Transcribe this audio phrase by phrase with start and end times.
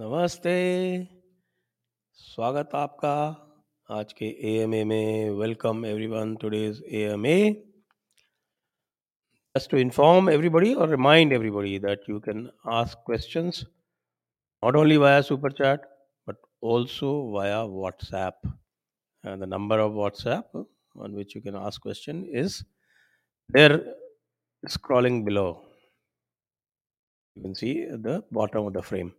[0.00, 0.58] नमस्ते
[2.14, 3.12] स्वागत आपका
[3.98, 7.38] आज के एएमए में welcome everyone today's AMA
[9.56, 12.44] just to inform everybody or remind everybody that you can
[12.80, 13.64] ask questions
[14.62, 15.90] not only via super chat
[16.28, 18.54] but also via whatsapp
[19.24, 20.64] and the number of whatsapp
[20.96, 22.62] on which you can ask question is
[23.48, 23.84] there
[24.78, 25.50] scrolling below
[27.36, 29.16] you can see at the bottom of the frame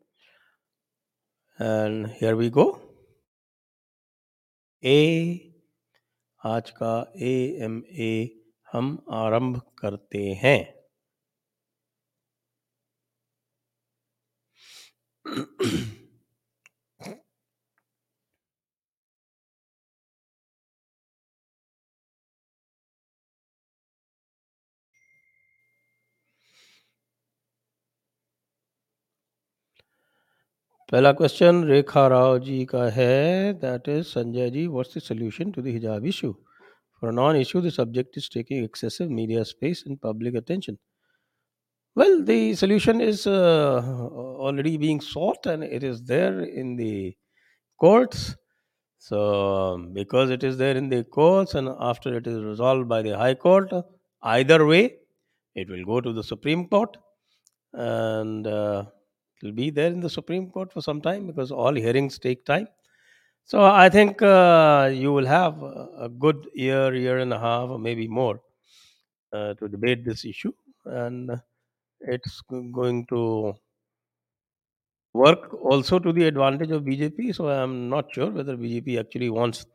[1.62, 2.64] And here we go
[4.84, 4.98] ए
[6.46, 8.12] आज का ए M ए
[8.72, 10.82] हम आरंभ करते हैं।
[30.91, 35.61] पहला question रेखा राव जी का है that is Sanjay ji what's the solution to
[35.61, 36.31] the hijab issue
[37.01, 40.77] for non issue the subject is taking excessive media space and public attention
[41.99, 43.81] well the solution is uh,
[44.47, 47.15] already being sought and it is there in the
[47.83, 48.35] courts
[49.07, 49.21] so
[49.93, 53.33] because it is there in the courts and after it is resolved by the high
[53.33, 53.73] court
[54.35, 54.83] either way
[55.55, 56.97] it will go to the supreme court
[57.73, 58.83] and uh,
[59.42, 62.68] will be there in the Supreme Court for some time because all hearings take time.
[63.44, 67.70] So I think uh, you will have a a good year, year and a half,
[67.70, 68.40] or maybe more
[69.32, 70.52] uh, to debate this issue,
[70.84, 71.40] and
[72.00, 73.54] it's going to
[75.12, 77.34] work also to the advantage of BJP.
[77.34, 79.66] So I'm not sure whether BJP actually wants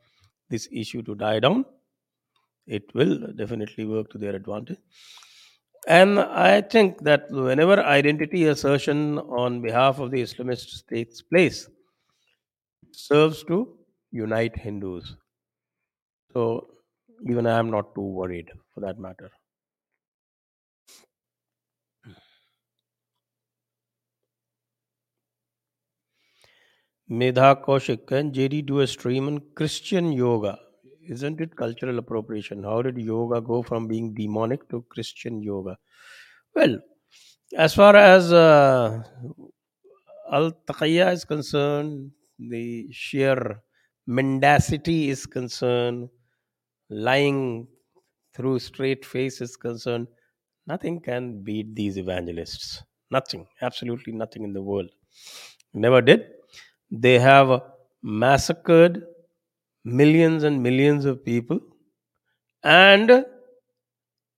[0.50, 1.64] this issue to die down.
[2.66, 4.78] It will definitely work to their advantage.
[5.88, 11.66] And I think that whenever identity assertion on behalf of the Islamists takes place,
[12.82, 13.78] it serves to
[14.10, 15.16] unite Hindus.
[16.32, 16.68] So
[17.28, 19.30] even I am not too worried for that matter.
[27.10, 30.58] Medha Kaushik, can JD do a stream on Christian yoga?
[31.08, 32.62] Isn't it cultural appropriation?
[32.62, 35.78] How did yoga go from being demonic to Christian yoga?
[36.54, 36.78] Well,
[37.56, 39.02] as far as uh,
[40.30, 43.62] Al Taqiyya is concerned, the sheer
[44.06, 46.10] mendacity is concerned,
[46.90, 47.66] lying
[48.34, 50.06] through straight face is concerned,
[50.66, 52.82] nothing can beat these evangelists.
[53.10, 54.90] Nothing, absolutely nothing in the world.
[55.72, 56.26] Never did.
[56.90, 57.62] They have
[58.02, 59.02] massacred
[59.84, 61.60] millions and millions of people
[62.62, 63.24] and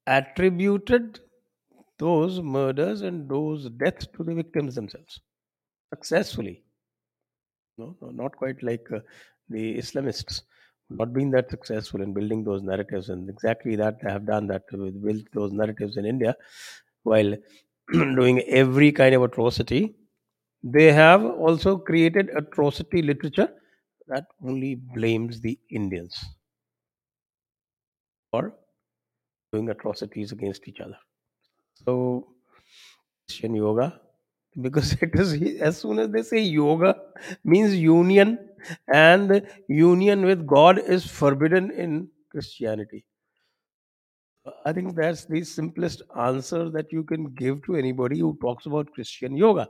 [0.06, 1.20] attributed
[1.98, 5.20] those murders and those deaths to the victims themselves
[5.92, 6.64] successfully.
[7.78, 9.00] No, no not quite like uh,
[9.48, 10.42] the Islamists,
[10.88, 14.64] not being that successful in building those narratives, and exactly that they have done that
[14.72, 16.36] with built those narratives in India,
[17.02, 17.34] while
[17.92, 19.94] doing every kind of atrocity.
[20.62, 23.48] They have also created atrocity literature
[24.10, 26.25] that only blames the Indians
[28.31, 28.54] for
[29.53, 30.98] doing atrocities against each other.
[31.84, 32.28] So,
[33.26, 34.00] Christian yoga,
[34.60, 36.97] because it is as soon as they say yoga
[37.44, 38.38] means union,
[38.93, 43.04] and union with God is forbidden in Christianity.
[44.65, 48.92] I think that's the simplest answer that you can give to anybody who talks about
[48.92, 49.69] Christian yoga.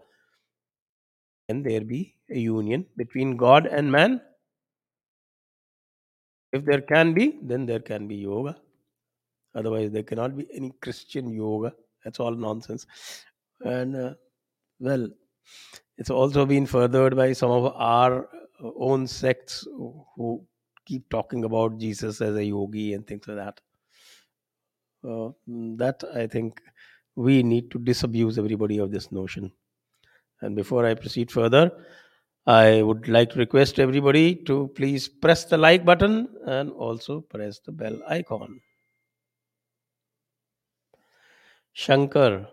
[1.48, 4.20] Can there be a union between God and man?
[6.52, 8.56] If there can be, then there can be yoga.
[9.54, 11.74] Otherwise, there cannot be any Christian yoga.
[12.04, 12.86] That's all nonsense.
[13.60, 14.14] And uh,
[14.78, 15.08] well,
[15.98, 18.28] it's also been furthered by some of our
[18.62, 20.46] own sects who who
[20.86, 23.60] keep talking about Jesus as a yogi and things like that.
[25.02, 26.60] Uh, that I think
[27.16, 29.52] we need to disabuse everybody of this notion.
[30.40, 31.70] And before I proceed further,
[32.46, 37.60] I would like to request everybody to please press the like button and also press
[37.60, 38.60] the bell icon.
[41.72, 42.48] Shankar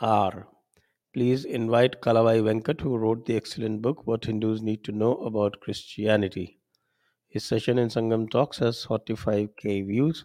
[0.00, 0.46] R.
[1.12, 5.60] Please invite Kalavai Venkat, who wrote the excellent book What Hindus Need to Know About
[5.60, 6.60] Christianity.
[7.28, 10.24] His session in Sangam Talks has 45k views,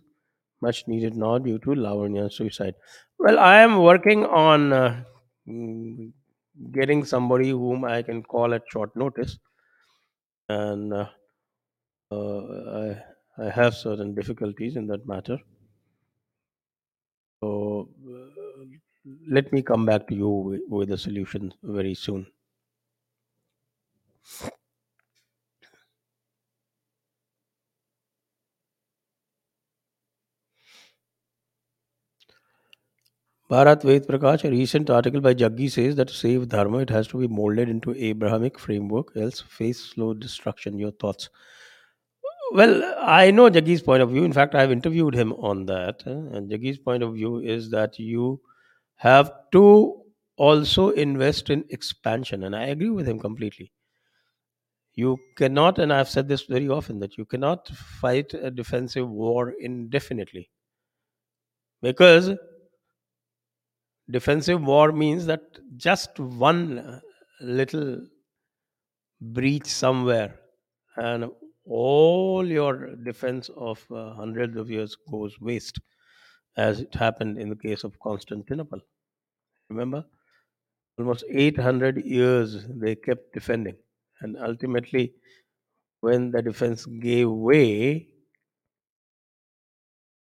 [0.62, 2.76] much needed now due to Lavanya's suicide.
[3.18, 5.04] Well, I am working on uh,
[5.48, 6.14] mm,
[6.72, 9.40] getting somebody whom I can call at short notice,
[10.50, 11.10] and uh,
[12.12, 12.98] uh,
[13.38, 15.38] I, I have certain difficulties in that matter.
[17.40, 18.66] So uh,
[19.30, 22.28] let me come back to you with, with a solution very soon.
[33.50, 37.08] Bharat Ved Prakash, a recent article by Jaggi says that to save Dharma, it has
[37.10, 40.80] to be molded into Abrahamic framework, else face slow destruction.
[40.80, 41.30] Your thoughts?
[42.54, 44.24] Well, I know Jaggi's point of view.
[44.24, 46.04] In fact, I've interviewed him on that.
[46.06, 48.42] And Jaggi's point of view is that you
[48.96, 50.02] have to
[50.38, 52.44] also invest in expansion.
[52.46, 53.72] And I agree with him completely.
[54.96, 59.54] You cannot, and I've said this very often, that you cannot fight a defensive war
[59.60, 60.50] indefinitely.
[61.82, 62.32] Because
[64.10, 67.02] defensive war means that just one
[67.42, 68.08] little
[69.22, 70.40] breach somewhere
[70.98, 71.30] and
[71.66, 75.80] all your defense of uh, hundreds of years goes waste
[76.58, 78.80] as it happened in the case of constantinople.
[79.70, 80.06] Remember?
[81.00, 83.78] Almost 800 years they kept defending
[84.22, 85.14] and ultimately
[86.02, 88.10] when the defense gave way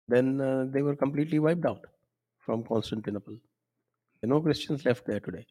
[0.08, 1.86] then uh, they were completely wiped out
[2.40, 3.38] from constantinople
[4.24, 5.46] there are no christians left there today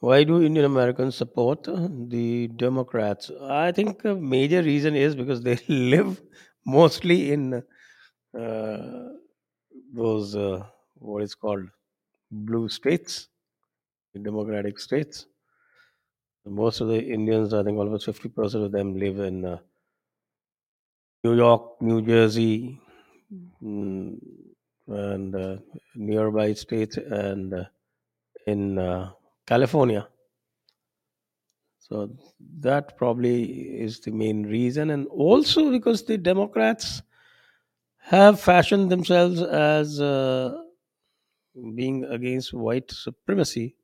[0.00, 3.30] Why do Indian Americans support the Democrats?
[3.40, 6.20] I think a major reason is because they live
[6.66, 7.62] mostly in
[8.38, 9.08] uh,
[9.94, 10.66] those uh,
[10.96, 11.66] what is called
[12.30, 13.28] blue states,
[14.22, 15.26] democratic states.
[16.48, 19.58] Most of the Indians, I think almost fifty percent of them live in uh,
[21.24, 22.80] New York, New Jersey,
[23.62, 24.18] mm,
[24.86, 25.56] and uh,
[25.94, 27.64] nearby states, and uh,
[28.46, 29.10] in uh,
[29.46, 30.08] California.
[31.78, 32.10] So
[32.60, 33.44] that probably
[33.80, 37.02] is the main reason, and also because the Democrats
[37.98, 40.54] have fashioned themselves as uh,
[41.74, 43.74] being against white supremacy,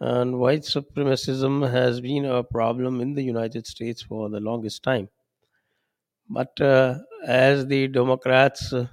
[0.00, 5.08] and white supremacism has been a problem in the United States for the longest time.
[6.30, 8.86] But uh, as the Democrats uh,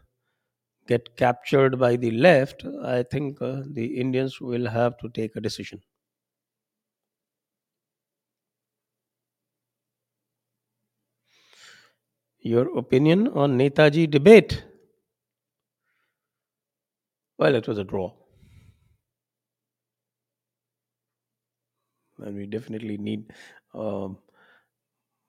[0.87, 5.41] get captured by the left, I think uh, the Indians will have to take a
[5.41, 5.81] decision.
[12.41, 14.63] Your opinion on Netaji debate?
[17.39, 18.13] Well, it was a draw.
[22.19, 23.33] And we definitely need
[23.73, 24.17] um,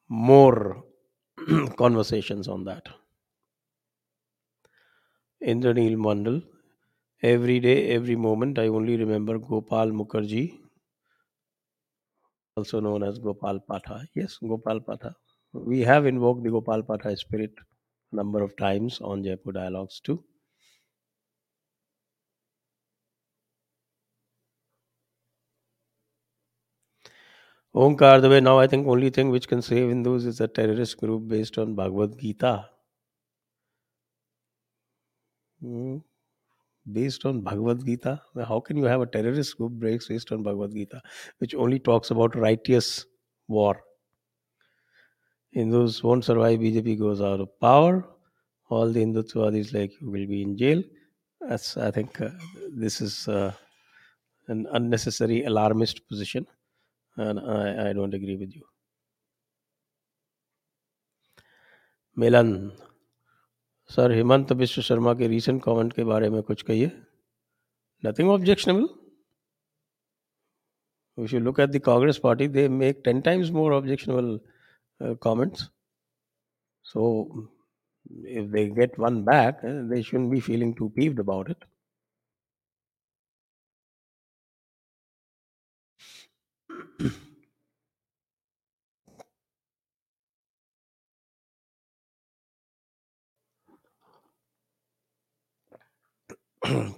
[0.09, 0.85] more
[1.77, 2.87] conversations on that.
[5.43, 6.45] Indranil Mandal,
[7.23, 10.61] every day, every moment, I only remember Gopal Mukherjee,
[12.57, 14.07] also known as Gopal Patha.
[14.15, 15.15] Yes, Gopal Patha.
[15.53, 17.53] We have invoked the Gopal Patha spirit
[18.13, 20.23] number of times on Jaipur Dialogues too.
[27.79, 30.97] Omkar, the way now I think only thing which can save Hindus is a terrorist
[30.97, 32.69] group based on Bhagavad Gita.
[35.61, 35.99] Hmm.
[36.93, 38.21] based on Bhagavad Gita?
[38.49, 41.01] How can you have a terrorist group based on Bhagavad Gita,
[41.39, 43.07] which only talks about righteous
[43.47, 43.81] war?
[45.53, 48.09] Hindus won't survive, BJP goes out of power.
[48.71, 50.83] All the Hindutvalis like you will be in jail.
[51.41, 52.31] That's, I think, uh,
[52.71, 53.53] this is uh,
[54.49, 56.47] an unnecessary alarmist position,
[57.19, 58.65] and I, I don't agree with you.
[62.17, 62.49] Milan
[63.95, 66.91] sir Himanta Biswa Sarma के recent comment के बारे में कुछ कहिए
[68.07, 68.89] nothing objectionable
[71.19, 74.41] if you look at the Congress party, they make 10 times more objectionable
[75.01, 75.71] uh, comments.
[76.83, 77.51] So,
[78.25, 81.59] if they get one back, uh, they shouldn't be feeling too peeved about it.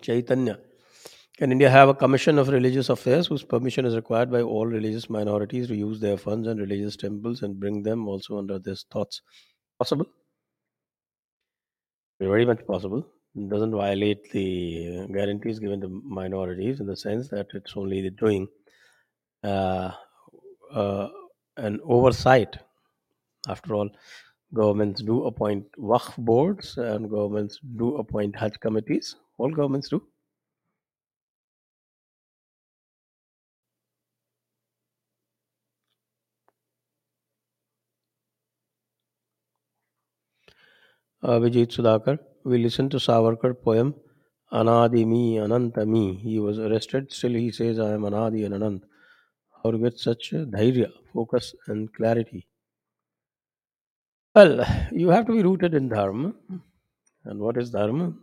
[0.00, 0.58] Chaitanya.
[1.36, 5.10] Can India have a commission of religious affairs whose permission is required by all religious
[5.10, 9.20] minorities to use their funds and religious temples and bring them also under these thoughts?
[9.78, 10.06] Possible?
[12.20, 13.06] Very much possible.
[13.34, 18.02] It doesn't violate the uh, guarantees given to minorities in the sense that it's only
[18.02, 18.48] the doing
[19.44, 19.90] uh,
[20.72, 21.08] uh,
[21.56, 22.58] an oversight.
[23.48, 23.90] After all,
[24.54, 29.16] governments do appoint Waqf boards and governments do appoint Hajj committees.
[29.38, 30.02] All governments do.
[41.22, 42.18] Vijay Sudhakar.
[42.44, 43.94] we listen to Savarkar poem
[44.52, 46.14] Anadi me, Ananta me.
[46.16, 48.82] He was arrested, still he says, I am Anadi and Anant.
[49.64, 52.46] To get such dhairya, focus, and clarity?
[54.34, 56.32] Well, you have to be rooted in Dharma.
[57.24, 58.14] And what is Dharma?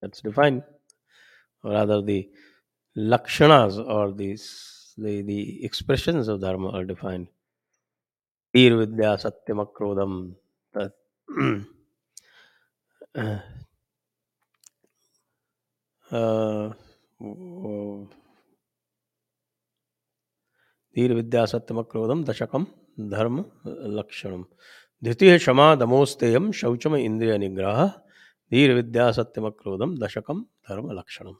[0.00, 0.62] That's defined.
[1.62, 2.30] Or rather, the
[2.96, 4.38] lakshanas or the,
[4.96, 7.28] the, the expressions of Dharma are defined.
[8.54, 10.36] Veer Vidya Satyam Akrodam.
[10.74, 10.92] That,
[16.12, 16.70] uh,
[20.96, 22.64] धीर विद्या सत्यम क्रोधम दशकम
[23.10, 23.44] धर्म
[23.96, 24.42] लक्षण
[25.02, 27.86] द्वितीय क्षमा दमोस्तेयम शौचम इंद्रिय निग्रह
[28.52, 31.34] धीर विद्या सत्यम क्रोधम दशकम धर्म लक्षणम।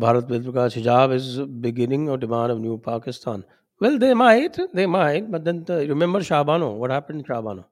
[0.00, 3.44] Bharat Ved Prakash, hijab is beginning of demand of new Pakistan
[3.80, 7.62] well they might they might but then remember Shahbano what happened Shahbano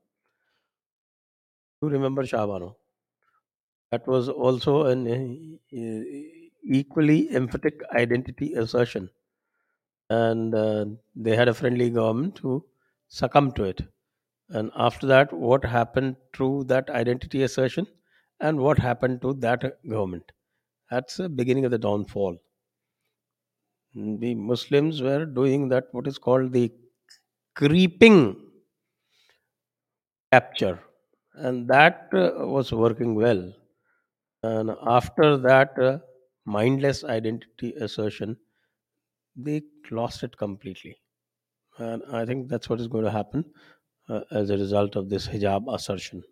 [1.83, 2.77] You remember Shah Bano?
[3.93, 6.03] That was also an uh,
[6.65, 9.11] equally emphatic identity assertion,
[10.11, 12.65] and uh, they had a friendly government who
[13.09, 13.83] succumbed to it.
[14.51, 17.87] And after that, what happened to that identity assertion,
[18.41, 20.33] and what happened to that government?
[20.91, 22.39] That's the beginning of the downfall.
[23.95, 26.73] The Muslims were doing that, what is called the
[27.55, 28.37] creeping
[30.33, 30.81] capture,
[31.36, 33.52] and that uh, was working well.
[34.44, 36.00] And after that uh,
[36.46, 38.38] mindless identity assertion,
[39.36, 39.62] they
[39.92, 40.98] lost it completely.
[41.78, 43.46] And I think that's what is going to happen
[44.10, 46.24] uh, as a result of this hijab assertion.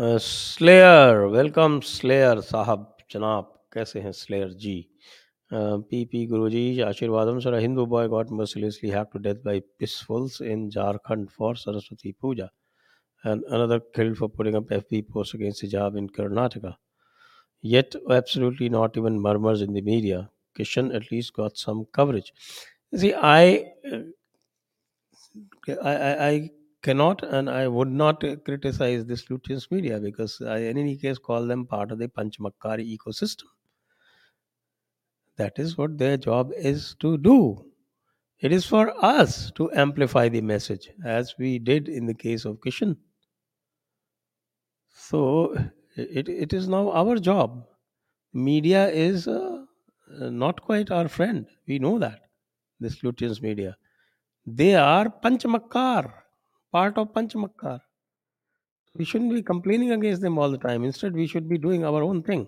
[0.00, 4.74] Slayer welcome slayer साहब जनाब कैसे हैं slayer ji
[5.51, 10.41] uh, PP Guruji Ashirvadam said a Hindu boy got mercilessly hacked to death by pistols
[10.41, 12.51] in Jharkhand for Saraswati Puja,
[13.23, 16.75] and another killed for putting up FB posts against hijab in Karnataka.
[17.61, 20.29] Yet, absolutely not even murmurs in the media.
[20.57, 22.31] Kishan at least got some coverage.
[22.95, 23.65] See, I,
[25.83, 26.49] I, I
[26.81, 31.45] cannot and I would not criticize this Lutyens media because I, in any case, call
[31.45, 33.45] them part of the Panchmakkari ecosystem
[35.39, 37.65] that is what their job is to do.
[38.41, 42.59] It is for us to amplify the message, as we did in the case of
[42.59, 42.97] Kishan.
[44.93, 45.55] So
[45.95, 47.65] it, it is now our job.
[48.33, 49.63] Media is uh,
[50.19, 51.47] not quite our friend.
[51.67, 52.19] We know that.
[52.81, 53.77] This Lutyens media.
[54.45, 56.11] They are Panchamakkar,
[56.71, 57.79] part of Panchamakkar.
[58.95, 60.83] We shouldn't be complaining against them all the time.
[60.83, 62.47] Instead, we should be doing our own thing.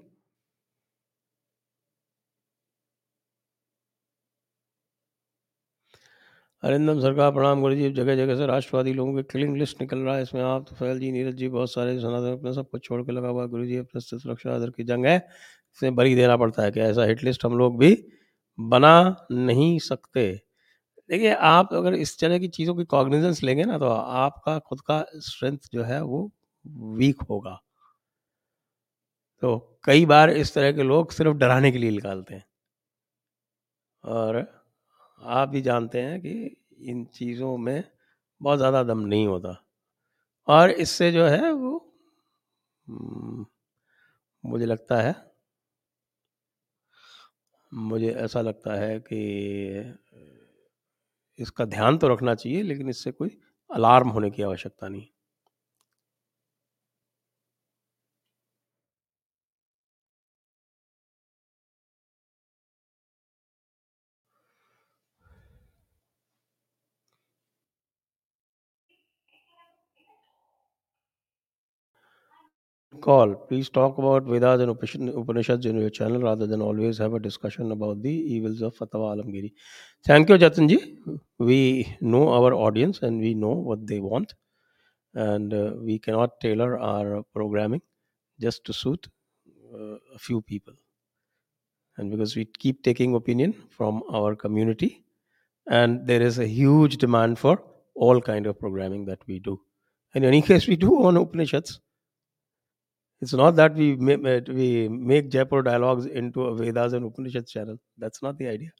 [6.63, 10.15] Arindam Sarkar प्रणाम गुरु जी। जगह जगह से राष्ट्रवादी लोगों के killing list निकल रहा
[10.15, 13.01] है। इसमें आप तो फैल जी, नीरज जी, बहुत सारे सनातन अपने सब कुछ छोड़
[13.05, 16.63] के लगा हुआ गुरु जी, अपने सुरक्षा आदर की जंग है। इसे बरी देना पड़ता
[16.63, 17.93] है कि ऐसा हिट लिस्ट हम लोग भी
[18.59, 18.93] बना
[19.31, 20.27] नहीं सकते।
[21.09, 25.05] देखिए, आप अगर इस तरह की चीज़ों की कॉग्निजेंस लेंगे ना तो आपका खुद का
[25.21, 26.29] स्ट्रेंथ जो है वो
[26.97, 27.61] वीक होगा।
[29.43, 32.43] तो कई बार इस तरह के लोग सिर्फ़ डराने के लिए निकालते हैं।
[34.03, 34.41] और
[35.21, 36.33] आप भी जानते हैं कि
[36.89, 37.83] इन चीज़ों में
[38.41, 39.55] बहुत ज़्यादा दम नहीं होता।
[40.47, 41.77] और इससे जो है वो
[44.43, 45.15] मुझे लगता है,
[47.71, 49.19] मुझे ऐसा लगता है कि
[51.39, 53.37] इसका ध्यान तो रखना चाहिए, लेकिन इससे कोई
[53.69, 55.07] अलार्म होने की आवश्यकता नहीं।
[72.99, 73.35] Call.
[73.35, 77.71] Please talk about Vedas and Upanishads in your channel rather than always have a discussion
[77.71, 79.53] about the evils of Fatwa Alamgiri.
[80.05, 80.97] Thank you, Jatanji.
[81.37, 84.33] We know our audience and we know what they want,
[85.13, 87.81] and uh, we cannot tailor our programming
[88.39, 89.07] just to suit
[89.73, 90.73] uh, a few people.
[91.97, 95.03] And because we keep taking opinion from our community,
[95.67, 97.63] and there is a huge demand for
[97.95, 99.61] all kind of programming that we do.
[100.13, 101.79] In any case, we do on Upanishads
[103.21, 107.77] it's not that we make, we make Jaipur dialogues into a Vedas and Upanishads channel.
[107.97, 108.71] That's not the idea.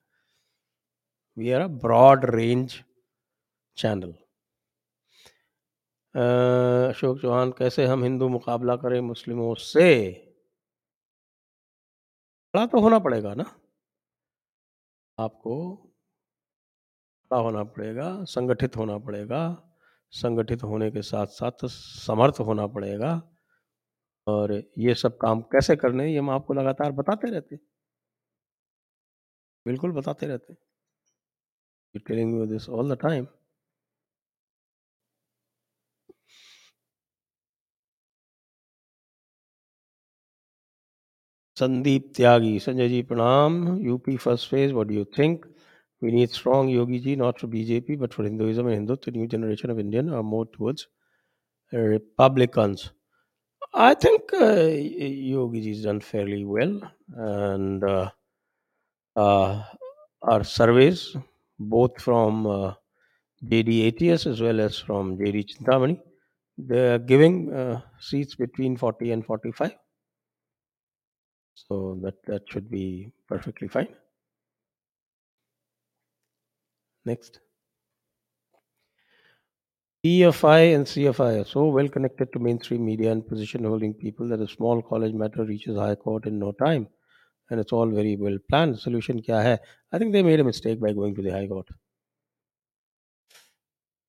[1.38, 2.84] We are a broad range
[3.78, 4.14] channel.
[6.16, 6.24] अ,
[6.90, 9.88] अशोक चौहान कैसे हम हिंदू मुकाबला करें मुस्लिमों से
[12.54, 13.46] खड़ा तो होना पड़ेगा ना
[15.18, 15.56] आपको
[17.32, 19.42] खड़ा होना पड़ेगा संगठित होना पड़ेगा
[20.12, 23.14] संगठित होने के साथ साथ समर्थ होना पड़ेगा
[24.28, 27.62] और ये सब काम कैसे करने हैं, ये हम आपको लगातार बताते रहते हैं।
[29.66, 30.54] बिल्कुल बताते रहते
[31.96, 33.26] you this all the time
[41.58, 45.46] Sandeep Tyagi, Sanjay ji प्रणाम। UP first phase what do you think
[46.02, 49.80] we need strong Yogi ji not for BJP but for Hinduism Hindutva new generation of
[49.80, 50.88] Indian are more towards
[51.74, 52.90] Republicans
[53.74, 56.82] I think uh, Yogi has done fairly well,
[57.16, 58.12] and uh,
[59.16, 59.64] uh,
[60.24, 61.16] our surveys,
[61.60, 62.74] both from uh,
[63.44, 66.00] JD ATS as well as from JD Chintamani,
[66.58, 69.74] they are giving uh, seats between 40 and 45.
[71.56, 73.96] So that that should be perfectly fine.
[77.06, 77.42] Next.
[80.04, 84.40] PFI and CFI are so well connected to mainstream media and position holding people that
[84.40, 86.88] a small college matter reaches High Court in no time.
[87.50, 88.80] And it's all very well planned.
[88.80, 89.60] Solution kya hai?
[89.92, 91.68] I think they made a mistake by going to the High Court.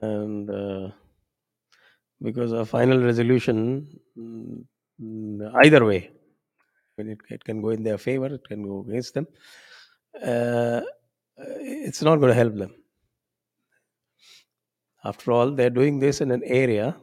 [0.00, 0.90] And uh,
[2.20, 3.86] because a final resolution,
[4.18, 4.64] mm,
[5.64, 6.10] either way,
[6.96, 9.26] when it, it can go in their favor, it can go against them.
[10.22, 10.82] Uh,
[11.38, 12.74] it's not going to help them.
[15.04, 16.96] After all, they're doing this in an area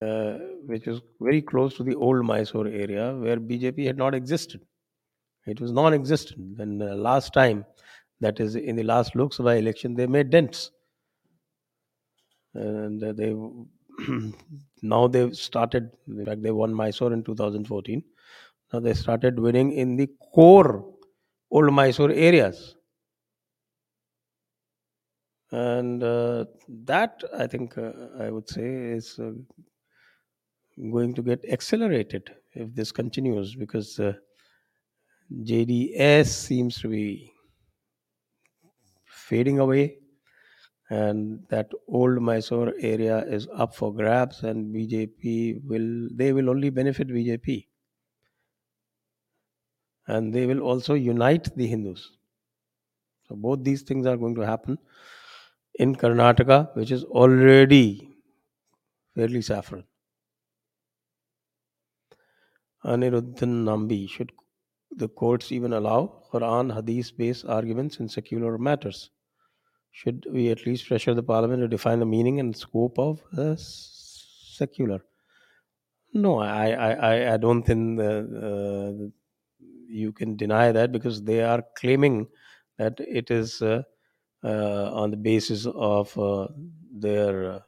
[0.00, 4.60] uh, which is very close to the old Mysore area where BJP had not existed.
[5.46, 6.60] It was non existent.
[6.60, 7.64] And uh, last time,
[8.20, 10.70] that is in the last Lok Sabha election, they made dents.
[12.54, 13.34] And uh, they
[14.82, 18.02] now they've started, in fact, they won Mysore in 2014.
[18.72, 20.84] Now they started winning in the core
[21.50, 22.76] old Mysore areas.
[25.50, 29.32] And uh, that, I think, uh, I would say, is uh,
[30.92, 34.14] going to get accelerated if this continues because uh,
[35.32, 37.32] JDS seems to be
[39.04, 39.98] fading away
[40.90, 46.70] and that old Mysore area is up for grabs and BJP will they will only
[46.70, 47.66] benefit BJP
[50.06, 52.16] and they will also unite the Hindus.
[53.24, 54.78] So both these things are going to happen
[55.78, 58.08] in Karnataka, which is already
[59.14, 59.84] fairly saffron.
[62.84, 64.32] Aniruddhan Nambi, should
[64.90, 69.10] the courts even allow Quran Hadith based arguments in secular matters?
[69.92, 73.22] Should we at least pressure the parliament to define the meaning and scope of
[73.58, 75.02] secular?
[76.12, 78.92] No, I, I, I- don't think uh, uh,
[79.88, 82.28] you can deny that because they are claiming
[82.78, 83.82] that it is uh,
[84.46, 86.48] on the basis of uh,
[86.92, 87.60] their uh,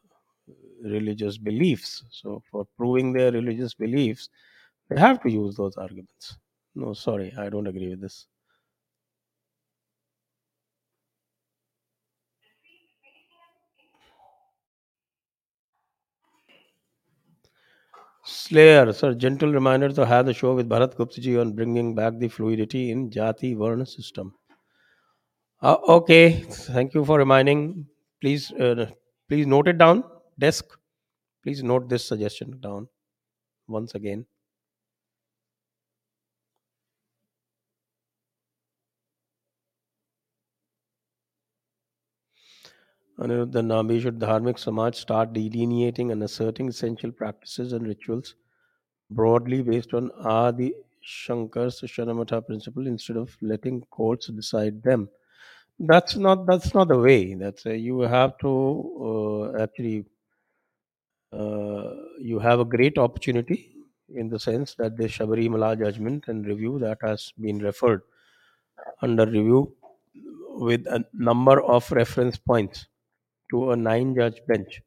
[0.82, 2.04] religious beliefs.
[2.10, 4.28] So, for proving their religious beliefs,
[4.88, 6.38] they have to use those arguments.
[6.74, 8.26] No, sorry, I don't agree with this.
[18.24, 22.28] Slayer, sir, gentle reminder to have the show with Bharat Gupta on bringing back the
[22.28, 24.34] fluidity in Jati Varna system.
[25.62, 26.32] Uh, okay,
[26.72, 27.86] thank you for reminding.
[28.20, 28.90] Please, uh,
[29.28, 30.04] please note it down.
[30.38, 30.64] Desk,
[31.42, 32.88] please note this suggestion down
[33.68, 34.26] once again.
[43.20, 48.34] Aniruddha Nambi, should Dharmic Samaj start delineating and asserting essential practices and rituals
[49.10, 55.10] broadly based on Adi Shankar's Shanmata principle instead of letting courts decide them?
[55.80, 57.34] That's not that's not the way.
[57.34, 60.04] That's uh, you have to uh, actually
[61.32, 63.74] uh, you have a great opportunity
[64.14, 68.02] in the sense that the Shabarimala judgment and review that has been referred
[69.02, 69.74] under review
[70.50, 72.86] with a number of reference points
[73.50, 74.82] to a nine judge bench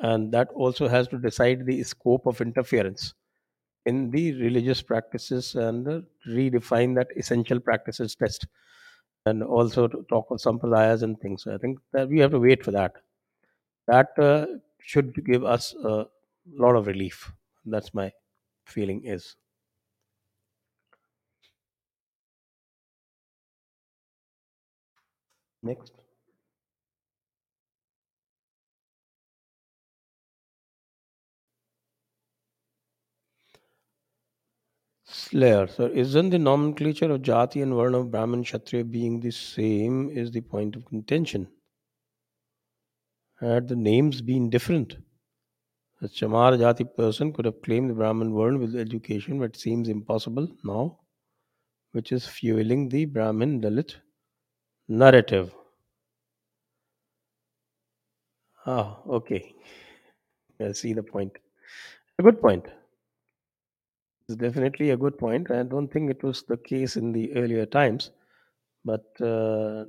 [0.00, 3.14] and that also has to decide the scope of interference
[3.86, 8.46] in the religious practices and uh, redefine that essential practices test
[9.26, 11.42] and also to talk of sampradayas and things.
[11.44, 12.94] So I think that we have to wait for that.
[13.88, 14.46] That uh,
[14.80, 16.06] should give us a
[16.54, 17.32] lot of relief.
[17.66, 18.12] That's my
[18.66, 19.36] feeling is.
[25.64, 26.03] Next.
[35.14, 35.66] Slayer.
[35.66, 40.30] So, isn't the nomenclature of Jati and Varna of Brahmin Kshatriya being the same is
[40.32, 41.48] the point of contention?
[43.38, 44.96] Had the names been different?
[46.00, 50.46] A Chamar Jati person could have claimed the Brahmin world with education, but seems impossible
[50.62, 51.00] now,
[51.92, 53.96] which is fueling the Brahmin Dalit
[54.88, 55.54] narrative.
[58.66, 59.54] Ah, okay.
[60.60, 61.32] I see the point.
[62.18, 62.66] A good point.
[64.28, 65.50] It's definitely a good point.
[65.50, 68.10] I don't think it was the case in the earlier times,
[68.84, 69.86] but uh,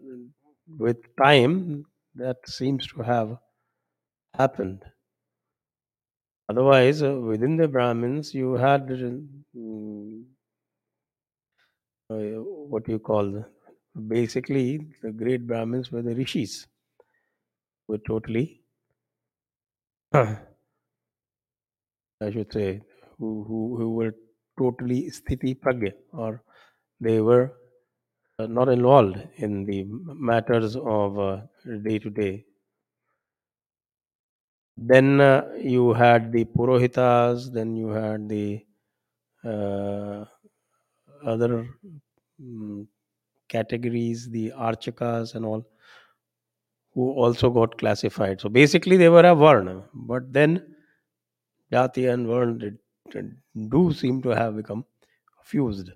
[0.67, 3.37] with time, that seems to have
[4.35, 4.85] happened.
[6.49, 10.23] Otherwise, uh, within the Brahmins, you had mm,
[12.09, 12.15] uh,
[12.71, 13.45] what you call
[14.07, 16.67] basically the great Brahmins were the rishis,
[17.87, 18.61] were totally,
[20.13, 20.37] I
[22.29, 22.81] should say,
[23.17, 24.13] who, who, who were
[24.57, 26.41] totally sthiti pragya, or
[26.99, 27.53] they were
[28.39, 29.85] uh, not involved in the
[30.31, 31.41] matters of
[31.83, 32.45] day to day.
[34.77, 38.65] Then uh, you had the Purohitas, then you had the
[39.43, 40.25] uh,
[41.25, 41.67] other
[42.41, 42.87] mm,
[43.49, 45.67] categories, the Archakas and all,
[46.93, 48.41] who also got classified.
[48.41, 50.75] So basically, they were a Varna, but then
[51.71, 52.79] Jati and Varna did-
[53.69, 54.85] do seem to have become
[55.43, 55.91] fused.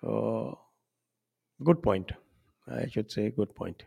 [0.00, 0.58] So,
[1.64, 2.12] good point.
[2.68, 3.84] I should say, good point.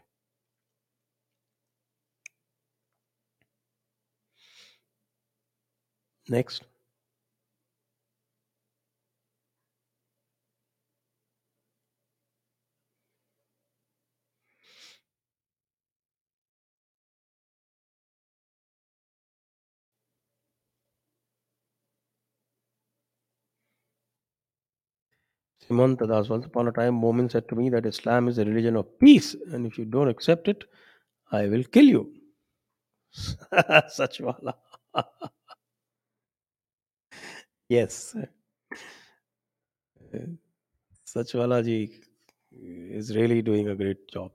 [6.30, 6.64] Next.
[25.66, 28.76] Simon Tadas, once upon a time, Momin said to me that Islam is a religion
[28.76, 30.64] of peace, and if you don't accept it,
[31.32, 32.14] I will kill you.
[33.98, 34.54] Sachwala.
[37.70, 38.16] yes.
[38.16, 38.26] Uh,
[41.06, 42.00] Sachwala ji
[42.52, 44.32] is really doing a great job.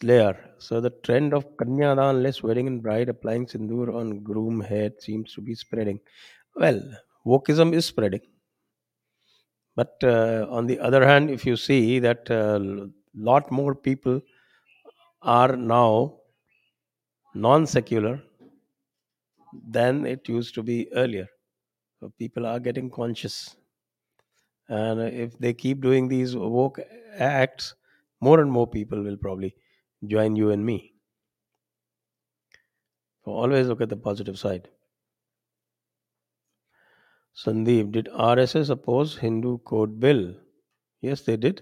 [0.00, 0.54] Slayer.
[0.58, 5.32] So the trend of Kanyadan, less wedding and bride applying sindoor on groom head seems
[5.34, 6.00] to be spreading.
[6.56, 6.80] Well,
[7.26, 8.22] wokeism is spreading.
[9.74, 14.20] But uh, on the other hand, if you see that a lot more people
[15.22, 16.18] are now
[17.34, 18.22] non-secular
[19.68, 21.26] than it used to be earlier.
[22.00, 23.56] So people are getting conscious,
[24.68, 26.80] and if they keep doing these woke
[27.16, 27.74] acts,
[28.20, 29.54] more and more people will probably
[30.06, 30.92] join you and me.
[33.24, 34.68] So always look at the positive side.
[37.34, 40.34] Sandeep, did RSS oppose Hindu code bill?
[41.02, 41.60] Yes, they did.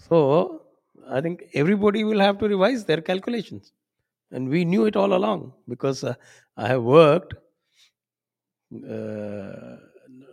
[0.08, 0.62] So
[1.08, 3.72] I think everybody will have to revise their calculations.
[4.30, 6.14] And we knew it all along because uh,
[6.56, 7.34] I have worked
[8.90, 9.76] uh,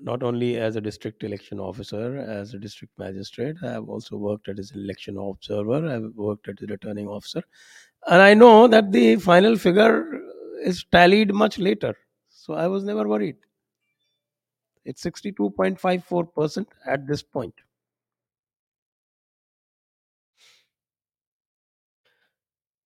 [0.01, 4.49] not only as a district election officer, as a district magistrate, I have also worked
[4.49, 7.43] as an election observer, I have worked as a returning officer.
[8.07, 10.21] And I know that the final figure
[10.63, 11.95] is tallied much later.
[12.29, 13.37] So I was never worried.
[14.85, 17.53] It's 62.54% at this point.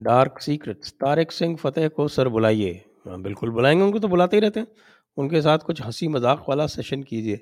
[0.01, 2.71] Dark secrets Tarik Singh Fateh को sir बुलाइए।
[3.07, 4.67] हाँ, बिल्कुल बुलाएँगे उनको तो बुलाते ही रहते हैं।
[5.17, 7.39] उनके साथ कुछ हँसी मज़ाक वाला सेशन कीजिए।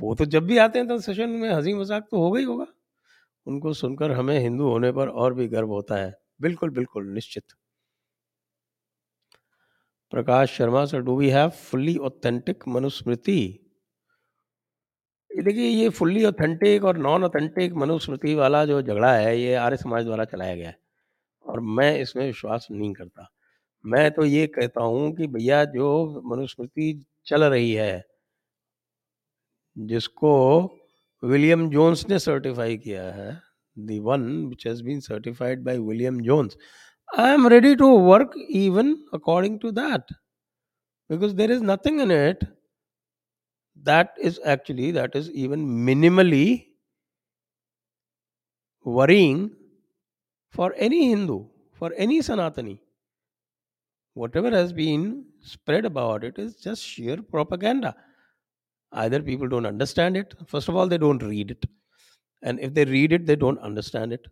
[0.00, 2.66] वो तो जब भी आते हैं तो सेशन में हँसी मज़ाक तो होगा ही होगा।
[3.46, 7.44] उनको सुनकर हमें हिंदू होने पर और भी गर्व होता है। बिल्कुल बिल्कुल निश्चित।
[10.12, 13.38] Prakash Sharma sir do we have fully authentic Manusmriti
[15.34, 20.04] देखिए, ये फुल्ली ऑथेंटिक और नॉन ऑथेंटिक मनुस्मृति वाला जो झगड़ा है, ये आर्य समाज
[20.04, 20.76] द्वारा चलाया गया है
[21.44, 23.28] और मैं इसमें विश्वास नहीं करता।
[23.84, 28.04] मैं तो ये कहता हूँ कि भैया, जो मनुस्मृति चल रही है,
[29.76, 30.32] जिसको
[31.22, 33.30] विलियम जोन्स ने सर्टिफाई किया है
[33.76, 36.56] the one which has been certified by William Jones
[37.08, 40.12] I am ready to work even according to that
[41.10, 42.44] because there is nothing in it
[43.82, 46.66] that is actually that is even minimally
[48.84, 49.50] worrying
[50.50, 52.78] for any hindu for any sanatani.
[54.14, 57.96] Whatever has been spread about it is just sheer propaganda.
[58.92, 60.34] Either people don't understand it.
[60.46, 61.66] First of all they don't read it.
[62.42, 64.24] And if they read it they don't understand it.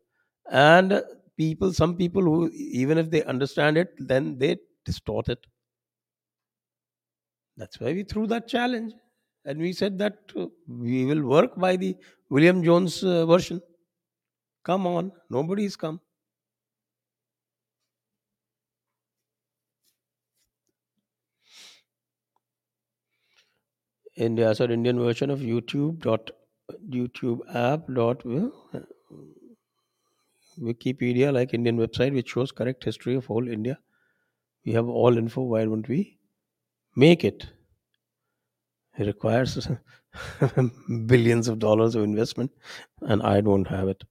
[0.50, 1.02] And
[1.36, 5.44] people some people who even if they understand it then they distort it.
[7.56, 8.92] That's why we threw that challenge
[9.44, 11.96] and we said that uh, we will work by the
[12.30, 13.60] william jones uh, version.
[14.64, 16.00] Come on nobody's come.
[24.26, 26.30] India so indian version of youtube dot
[26.98, 28.48] youtube app dot uh,
[30.66, 33.78] wikipedia like indian website which shows correct history of whole india.
[34.64, 36.18] We have all info why don't we
[36.96, 37.46] make it
[38.98, 39.68] it requires
[41.06, 42.50] billions of dollars of investment
[43.02, 44.04] and i don't have it.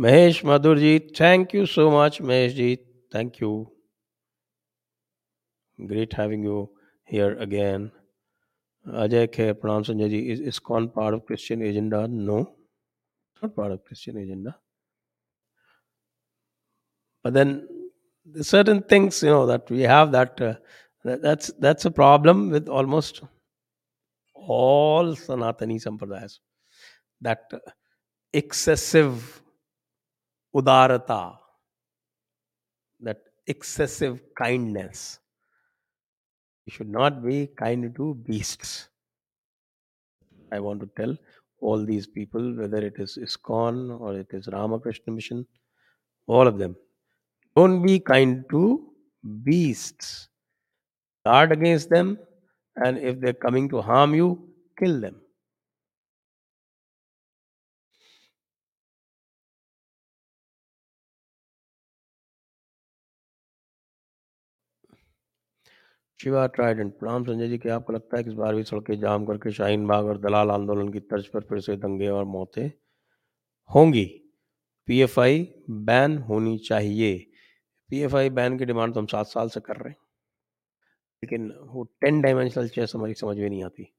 [0.00, 2.78] Mahesh madhurji thank you so much Maheshji.
[3.12, 3.70] thank you.
[5.86, 6.70] Great having you
[7.04, 7.90] here again.
[8.86, 12.06] Ajay khair pranam sanjay ji is ISKCON part of christian agenda?
[12.08, 12.54] No.
[13.42, 14.56] Not part of christian agenda.
[17.22, 17.68] But then
[18.42, 20.54] certain things you know that we have that, uh,
[21.04, 23.22] that that's that's a problem with almost
[24.34, 26.38] all sanatani sampradayas.
[27.20, 27.50] That
[28.32, 29.42] excessive
[30.54, 31.36] udarata
[33.00, 35.18] that excessive kindness.
[36.66, 38.88] You should not be kind to beasts.
[40.52, 41.16] I want to tell
[41.60, 45.46] all these people whether it is ISKCON or it is ramakrishna mission
[46.26, 46.76] all of them
[47.58, 48.64] don't be kind to
[49.44, 50.28] beasts.
[51.26, 52.18] Guard against them,
[52.76, 54.28] and if they're coming to harm you,
[54.78, 55.16] kill them.
[66.20, 69.26] Shiva trident प्रणाम संजय जी क्या आपको लगता है कि इस बार भी सड़कें जाम
[69.26, 72.70] करके शाहीन बाग और दलाल आंदोलन की तर्ज पर फिर से दंगे और मौतें
[73.74, 74.04] होंगी?
[74.86, 77.30] पीएफआई बैन होनी चाहिए।
[77.90, 79.98] पीएफआई बैन की डिमांड तो हम सात साल से कर रहे हैं
[81.22, 83.92] लेकिन वो टेन डायमेंशनल चेस हमारी समझ में नहीं आती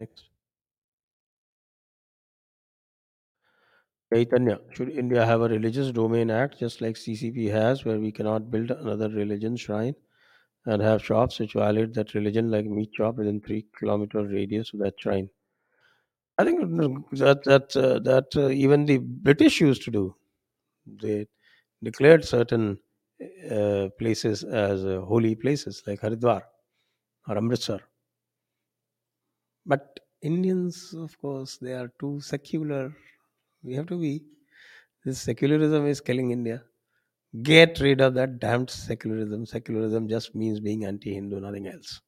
[0.00, 0.28] next
[4.12, 8.50] Chaitanya, should India have a religious domain act just like CCP has, where we cannot
[8.50, 9.94] build another religion shrine
[10.66, 14.80] and have shops which violate that religion, like meat shop within three kilometer radius of
[14.80, 15.30] that shrine?
[16.38, 20.16] I think that that uh, that uh, even the British used to do.
[20.86, 21.28] They
[21.82, 22.78] declared certain
[23.50, 26.42] uh, places as uh, holy places, like Haridwar
[27.28, 27.80] or Amritsar.
[29.64, 32.94] But Indians, of course, they are too secular.
[33.62, 34.26] We have to be.
[35.04, 36.64] This secularism is killing India.
[37.42, 39.46] Get rid of that damned secularism.
[39.46, 42.02] Secularism just means being anti Hindu, nothing else.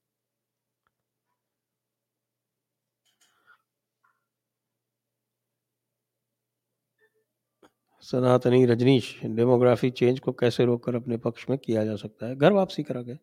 [8.02, 12.36] सनातनी Rajneesh demography change को कैसे रोककर अपने पक्ष में किया जा सकता है?
[12.36, 13.14] घर वापसी करा के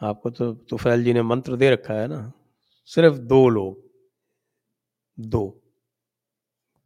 [0.00, 2.20] आपको तो तुफैल जी ने मंत्र दे रखा है ना,
[2.90, 3.82] सिर्फ़ दो लोग,
[5.18, 5.44] दो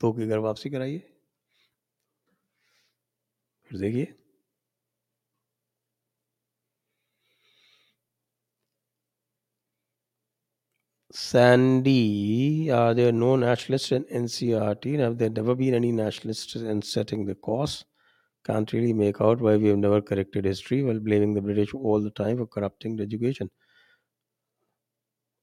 [0.01, 1.03] दो की घर वापसी कराइए।
[3.71, 4.15] फिर देखिए।
[11.13, 14.99] Sandy, are there no nationalists in NCERT?
[14.99, 17.85] Have there never been any nationalists in setting the course?
[18.45, 22.01] Can't really make out why we have never corrected history while blaming the British all
[22.01, 23.51] the time for corrupting the education.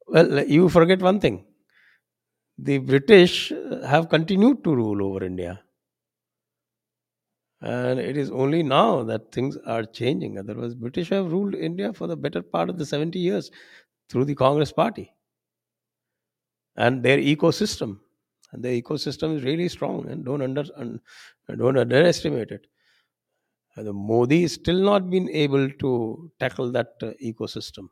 [0.08, 1.46] Well, you forget one thing
[2.58, 5.62] the British uh, have continued to rule over India.
[7.62, 10.38] And it is only now that things are changing.
[10.38, 13.50] Otherwise, British have ruled India for the better part of the 70 years
[14.10, 15.14] through the Congress Party
[16.80, 18.00] and their ecosystem.
[18.52, 21.00] And their ecosystem is really strong and don't under un,
[21.56, 22.66] don't underestimate it.
[23.76, 27.90] And the Modi is still not been able to tackle that uh, ecosystem.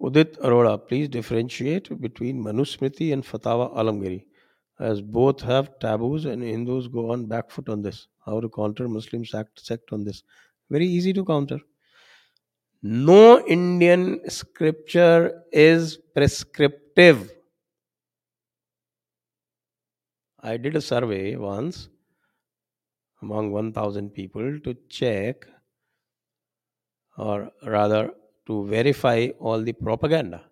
[0.00, 4.24] Udit Arora, please differentiate between Manusmriti and Fatawa Alamgiri,
[4.78, 8.06] as both have taboos and Hindus go on back foot on this.
[8.24, 10.22] How to counter Muslims act sect on this?
[10.70, 11.58] Very easy to counter.
[12.82, 17.30] No Indian scripture is prescriptive.
[20.42, 21.88] I did a survey once
[23.20, 25.46] among 1000 people to check,
[27.18, 28.10] or rather,
[28.46, 30.42] to verify all the propaganda.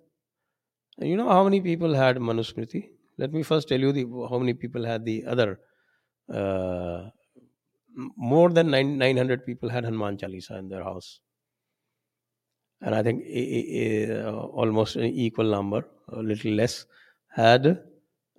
[0.98, 2.90] And you know how many people had Manusmriti?
[3.16, 5.60] Let me first tell you the how many people had the other.
[6.32, 7.08] Uh,
[7.94, 11.20] more than nine, 900 people had Hanuman Chalisa in their house.
[12.80, 16.86] And I think i- i- i- uh, almost an equal number, a little less,
[17.28, 17.66] had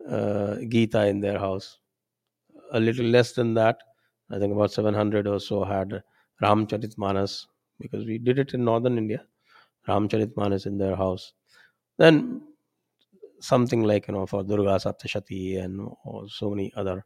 [0.08, 1.78] uh, Gita in their house.
[2.72, 3.80] A little less than that,
[4.32, 6.04] I think about 700 or so had
[6.42, 7.48] Ramcharitmanas
[7.80, 9.26] because we did it in northern India.
[9.88, 11.34] Ramcharitmanas in their house.
[11.98, 12.44] Then
[13.42, 15.90] something like you know for Durga Saptashati and
[16.30, 17.06] so many other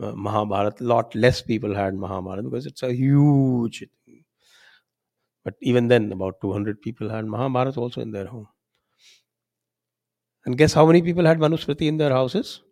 [0.00, 0.80] uh, Mahabharat.
[0.80, 3.80] Lot less people had Mahabharat because it's a huge.
[4.04, 4.24] thing.
[5.44, 8.48] But even then, about 200 people had Mahabharat also in their home.
[10.44, 12.62] And guess how many people had Manusmriti in their houses?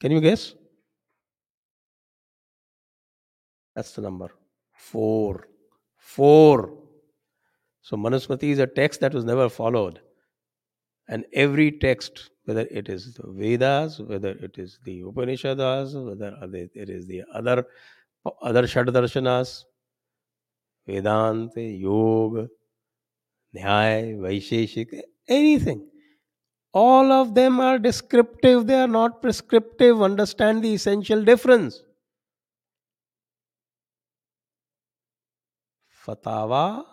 [0.00, 0.54] Can you guess?
[3.74, 4.30] That's the number.
[4.72, 5.48] Four.
[5.96, 6.78] Four.
[7.82, 10.00] So Manusmriti is a text that was never followed.
[11.12, 16.88] And every text, whether it is the Vedas, whether it is the Upanishads, whether it
[16.88, 17.66] is the other
[18.40, 19.64] other Shaddarshanas,
[20.86, 22.46] Vedanta, Yoga,
[23.56, 25.88] Nyaya, Vaisheshik, anything.
[26.72, 30.00] All of them are descriptive, they are not prescriptive.
[30.00, 31.82] Understand the essential difference.
[36.06, 36.84] Fatawa,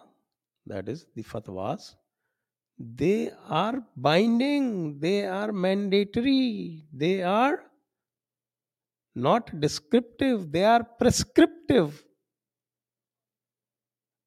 [0.66, 1.94] that is the fatwas,
[2.80, 7.64] they are binding, they are mandatory, they are
[9.16, 12.04] not descriptive, they are prescriptive.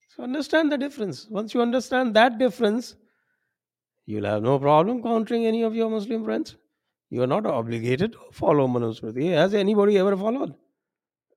[0.09, 1.29] So understand the difference.
[1.31, 2.97] Once you understand that difference,
[4.07, 6.57] you'll have no problem countering any of your Muslim friends.
[7.11, 9.31] You are not obligated to follow Manusmriti.
[9.33, 10.55] Has anybody ever followed?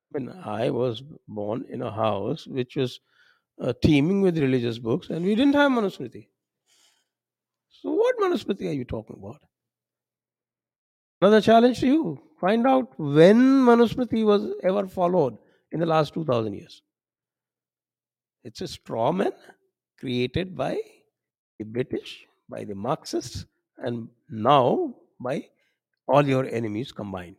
[0.10, 2.99] When I was born in a house which was
[3.62, 6.28] uh, teeming with religious books, and we didn't have Manusmriti.
[7.84, 9.41] So, what Manusmriti are you talking about?
[11.22, 15.38] Another challenge to you find out when Manusmriti was ever followed
[15.74, 16.82] in the last 2000 years.
[18.46, 19.34] It's a straw man
[20.00, 20.80] created by
[21.60, 23.46] the British, by the Marxists,
[23.78, 25.50] and now by
[26.08, 27.38] all your enemies combined.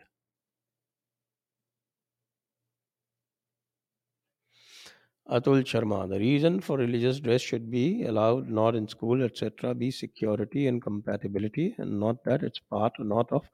[5.30, 9.90] Atul Sharma, the reason for religious dress should be allowed not in school, etc., be
[9.90, 13.48] security and compatibility, and not that it's part not of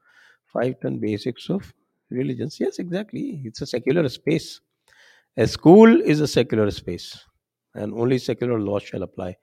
[0.46, 1.72] five ton basics of
[2.10, 2.58] religions.
[2.58, 3.42] Yes, exactly.
[3.44, 4.60] It's a secular space.
[5.36, 7.24] A school is a secular space,
[7.74, 9.36] and only secular laws shall apply.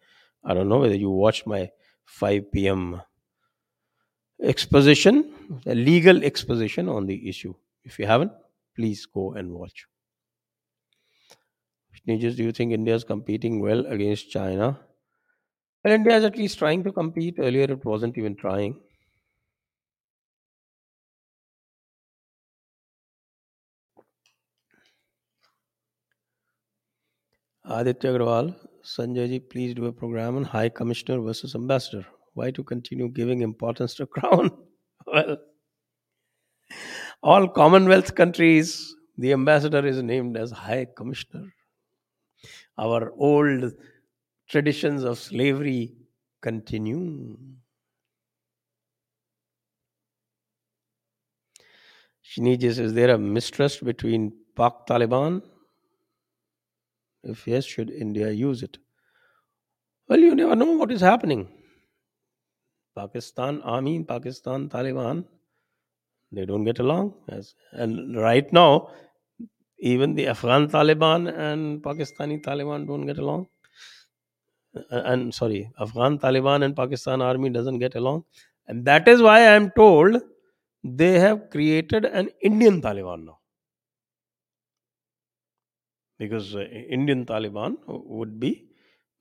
[0.44, 1.70] I don't know whether you watched my
[2.06, 3.02] 5 p.m.
[4.42, 5.34] exposition,
[5.66, 7.54] a legal exposition on the issue.
[7.86, 8.34] If you haven't,
[8.76, 9.88] please go and watch.
[12.08, 14.80] Do you think India is competing well against China?
[15.84, 17.36] Well, India is at least trying to compete.
[17.38, 18.80] Earlier, it wasn't even trying.
[27.66, 28.56] Aditya Agrawal,
[28.86, 32.06] Sanjay ji, please do a program on High Commissioner versus Ambassador.
[32.34, 34.50] Why to continue giving importance to Crown?
[35.06, 35.38] well,
[37.22, 41.52] all Commonwealth countries, the ambassador is named as High Commissioner.
[42.78, 43.74] Our old
[44.48, 45.96] traditions of slavery
[46.42, 47.38] continue.
[52.24, 55.42] Shinijis, is there a mistrust between Pak Taliban?
[57.24, 58.78] If yes, should India use it?
[60.08, 61.48] Well, you never know what is happening.
[62.96, 65.26] Pakistan Army, Pakistan Taliban,
[66.32, 67.14] they don't get along.
[67.72, 68.92] And right now,
[69.80, 73.48] even the Afghan Taliban and Pakistani Taliban don't get along.
[74.92, 78.26] And sorry, Afghan Taliban and Pakistan Army doesn't get along,
[78.68, 80.22] and that is why I am told
[80.84, 83.40] they have created an Indian Taliban now.
[86.20, 88.70] Because uh, Indian Taliban would be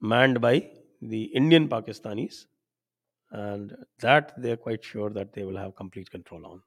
[0.01, 0.69] manned by
[1.01, 2.45] the Indian Pakistanis,
[3.31, 6.61] and that they are quite sure that they will have complete control on.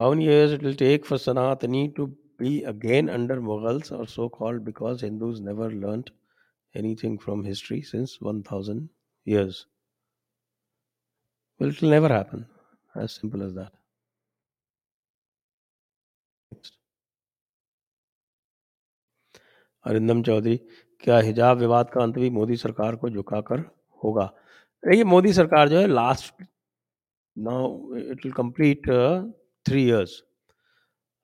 [0.00, 2.06] How many years it will take for Sanatan need to
[2.40, 6.02] be again under Mughals और so called because Hindus never learn
[6.74, 8.88] any thing from history since one thousand
[9.26, 9.66] years
[11.60, 12.44] will it never happen
[12.94, 13.78] as simple as that
[19.84, 20.56] Arindam Chaudhary
[21.02, 23.64] क्या हिजाब विवाद का अंत भी मोदी सरकार को झुकाकर
[24.02, 24.24] होगा
[24.82, 26.42] देखिए मोदी सरकार जो है last
[27.36, 28.88] now it will complete
[29.64, 30.22] three years.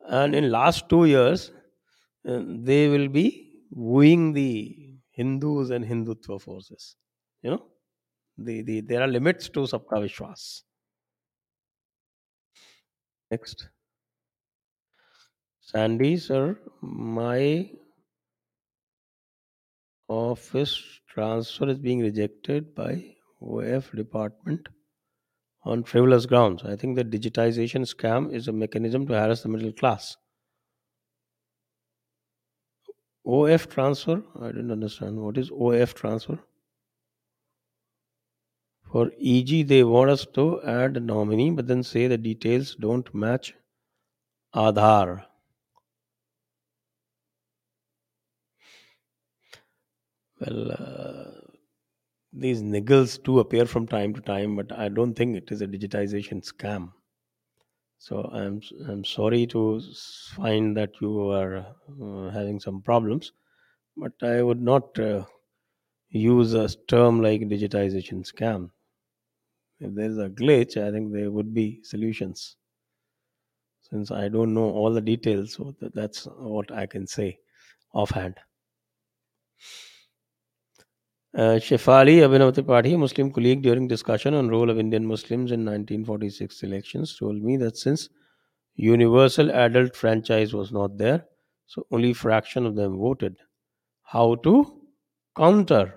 [0.08, 1.50] And in last two years,
[2.28, 6.96] uh, they will be wooing the Hindus and Hindutva forces.
[7.42, 7.66] You know,
[8.38, 10.62] the, the, there are limits to Sabka Vishwas.
[13.30, 13.68] Next.
[15.60, 17.70] Sandy, sir, my
[20.08, 24.68] office transfer is being rejected by OF department
[25.66, 26.62] on frivolous grounds.
[26.62, 30.16] I think the digitization scam is a mechanism to harass the middle class.
[33.26, 34.22] OF transfer?
[34.40, 35.20] I didn't understand.
[35.20, 36.38] What is OF transfer?
[38.90, 43.12] For EG, they want us to add a nominee, but then say the details don't
[43.12, 43.54] match
[44.54, 45.26] Aadhaar.
[50.40, 51.45] Well, uh,
[52.36, 55.66] these niggles do appear from time to time, but I don't think it is a
[55.66, 56.92] digitization scam.
[57.98, 59.82] So I'm I'm sorry to
[60.34, 61.58] find that you are
[62.00, 63.32] uh, having some problems,
[63.96, 65.26] but I would not uh,
[66.10, 68.70] use a term like digitization scam.
[69.80, 72.56] If there is a glitch, I think there would be solutions.
[73.80, 77.38] Since I don't know all the details, so th- that's what I can say
[77.94, 78.38] offhand.
[81.36, 85.66] Uh, Shefali Abhinav Tripathi, a Muslim colleague during discussion on role of Indian Muslims in
[85.66, 88.08] 1946 elections, told me that since
[88.76, 91.26] universal adult franchise was not there,
[91.66, 93.36] so only fraction of them voted.
[94.02, 94.80] How to
[95.36, 95.96] counter?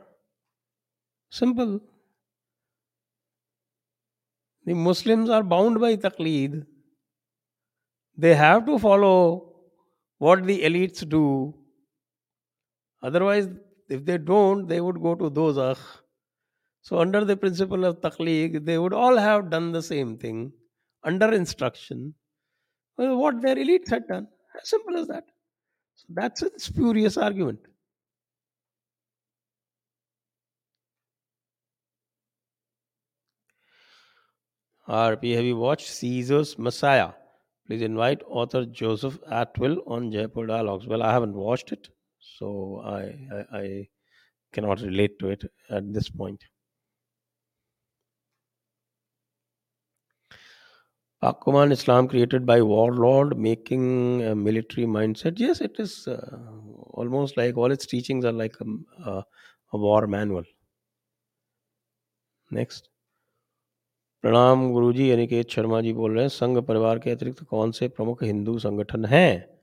[1.29, 1.79] Simple.
[4.65, 6.65] The Muslims are bound by taqleed.
[8.17, 9.53] They have to follow
[10.17, 11.53] what the elites do.
[13.01, 13.47] Otherwise,
[13.89, 15.79] if they don't, they would go to dozakh.
[16.81, 20.53] So, under the principle of taqleed, they would all have done the same thing
[21.03, 22.15] under instruction.
[22.95, 24.27] What their elites had done.
[24.61, 25.23] As simple as that.
[25.95, 27.59] So that's a spurious argument.
[34.87, 37.13] RP, have you watched Caesar's Messiah?
[37.67, 40.87] Please invite author Joseph Atwill on Jaipur Dialogues.
[40.87, 41.89] Well, I haven't watched it,
[42.37, 43.01] so I,
[43.33, 43.87] I, I
[44.53, 46.43] cannot relate to it at this point.
[51.21, 55.37] Akuman Islam created by warlord making a military mindset.
[55.37, 56.39] Yes, it is uh,
[56.91, 59.23] almost like all its teachings are like a, a,
[59.73, 60.43] a war manual.
[62.51, 62.89] Next.
[64.23, 68.23] प्रणाम गुरुजी अनिकेत शर्मा जी बोल रहे हैं संघ परिवार के अतिरिक्त कौन से प्रमुख
[68.23, 69.58] हिंदू संगठन हैं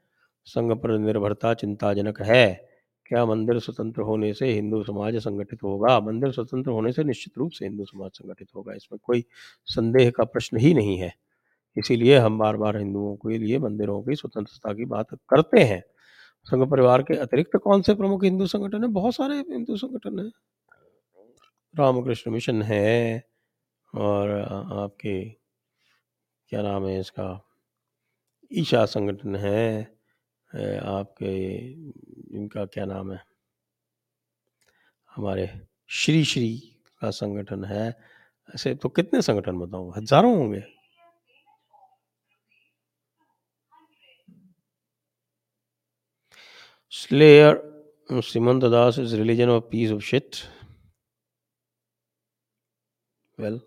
[0.46, 2.68] संघ पर निर्भरता चिंताजनक है।
[3.06, 6.00] क्या मंदिर स्वतंत्र होने से हिंदू समाज संगठित होगा?
[6.00, 9.24] मंदिर स्वतंत्र होने से निश्चित रूप से हिंदू समाज संगठित होगा। इसमें कोई
[9.64, 11.12] संदेह का प्रश्न ही नहीं है।
[11.76, 15.82] इसीलिए हम बार बार हिंदुओं के लिए मंदिरों की स्वतंत्रता की बात करते हैं।
[16.44, 18.88] संघ परिवार के अतिरिक्त कौन से प्रमुख हिंदू संगठन है?
[18.88, 20.30] बहुत सारे हिंदू संगठन है।
[21.74, 23.22] रामकृष्ण मिशन है
[23.94, 25.24] और आपके
[26.48, 27.48] क्या नाम है इसका?
[28.52, 29.95] ईशा संगठन है।
[30.52, 31.32] आपके,
[32.36, 33.20] इनका क्या नाम है?
[35.12, 35.48] हमारे
[35.90, 36.50] श्री श्री
[37.00, 37.88] का संगठन है।
[38.54, 39.92] ऐसे तो कितने संगठन बताऊँ?
[39.96, 40.62] हज़ारों होंगे।
[46.92, 50.36] Slayer Simanta Das is religion of peace of shit
[53.38, 53.60] well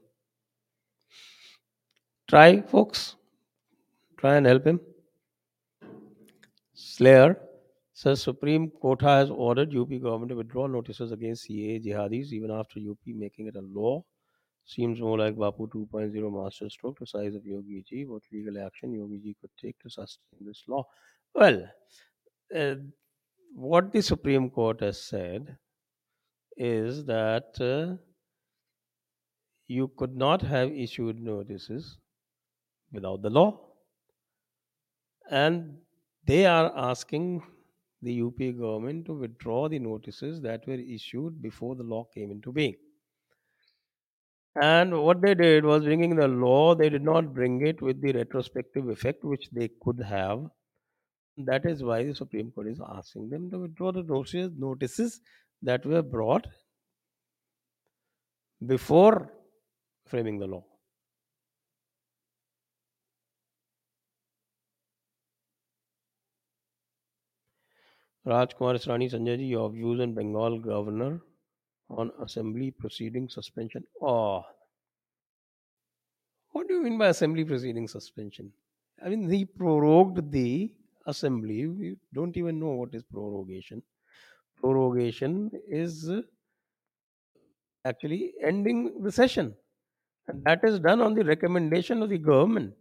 [2.30, 3.16] try folks
[4.20, 4.80] try and help him
[7.00, 7.40] Slayer
[7.94, 12.78] Says Supreme Court has ordered UP government to withdraw notices against CAA jihadis even after
[12.80, 14.04] UP making it a law.
[14.66, 18.06] Seems more like Bapu 2.0 master stroke, the size of Yogi Ji.
[18.06, 20.84] What legal action Yogi Ji could take to sustain this law?
[21.34, 21.64] Well,
[22.54, 22.76] uh,
[23.54, 25.58] what the Supreme Court has said
[26.58, 27.96] is that uh,
[29.68, 31.98] you could not have issued notices
[32.92, 33.60] without the law.
[35.32, 35.78] And
[36.30, 37.42] they are asking
[38.04, 42.52] the UP government to withdraw the notices that were issued before the law came into
[42.52, 42.76] being.
[44.62, 48.12] And what they did was bringing the law, they did not bring it with the
[48.12, 50.46] retrospective effect which they could have.
[51.38, 55.22] That is why the Supreme Court is asking them to withdraw the notices, notices
[55.64, 56.46] that were brought
[58.68, 59.32] before
[60.06, 60.69] framing the law.
[68.30, 71.22] Rajkumar Srani Sanjay your views on Bengal governor
[71.90, 73.84] on assembly proceeding suspension.
[74.02, 74.44] Oh,
[76.52, 78.52] what do you mean by assembly proceeding suspension?
[79.04, 80.74] I mean, he prorogued the
[81.08, 81.68] assembly.
[81.68, 83.82] We don't even know what is prorogation.
[84.62, 86.10] Prorogation is
[87.86, 89.56] actually ending the session,
[90.28, 92.74] and that is done on the recommendation of the government.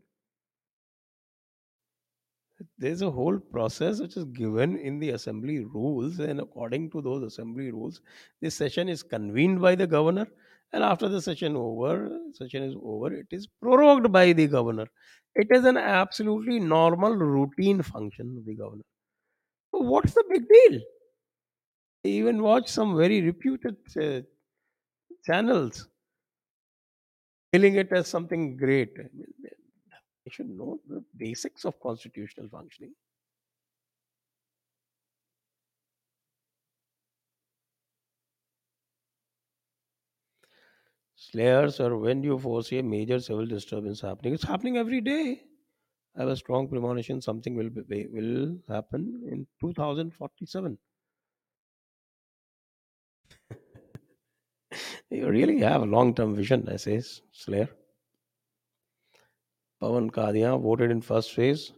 [2.79, 7.23] There's a whole process which is given in the assembly rules, and according to those
[7.23, 8.01] assembly rules,
[8.41, 10.27] this session is convened by the governor,
[10.73, 14.87] and after the session over, session is over, it is prorogued by the governor.
[15.35, 18.85] It is an absolutely normal routine function of the governor.
[19.75, 20.81] So what's the big deal?
[22.05, 24.23] I even watch some very reputed uh,
[25.25, 25.89] channels
[27.53, 28.93] billing it as something great.
[28.99, 29.27] I mean,
[30.29, 32.95] they should know the basics of constitutional functioning.
[41.17, 44.33] Slayers, or when you foresee a major civil disturbance happening?
[44.33, 45.45] It's happening every day.
[46.17, 50.79] I have a strong premonition something will be, will happen in 2047.
[55.11, 57.01] you really have a long-term vision, I say,
[57.33, 57.69] Slayer.
[59.83, 61.69] Pawan Kadia voted in first phase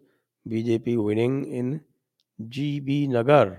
[0.46, 1.78] BJP winning in
[2.38, 3.50] G B Nagar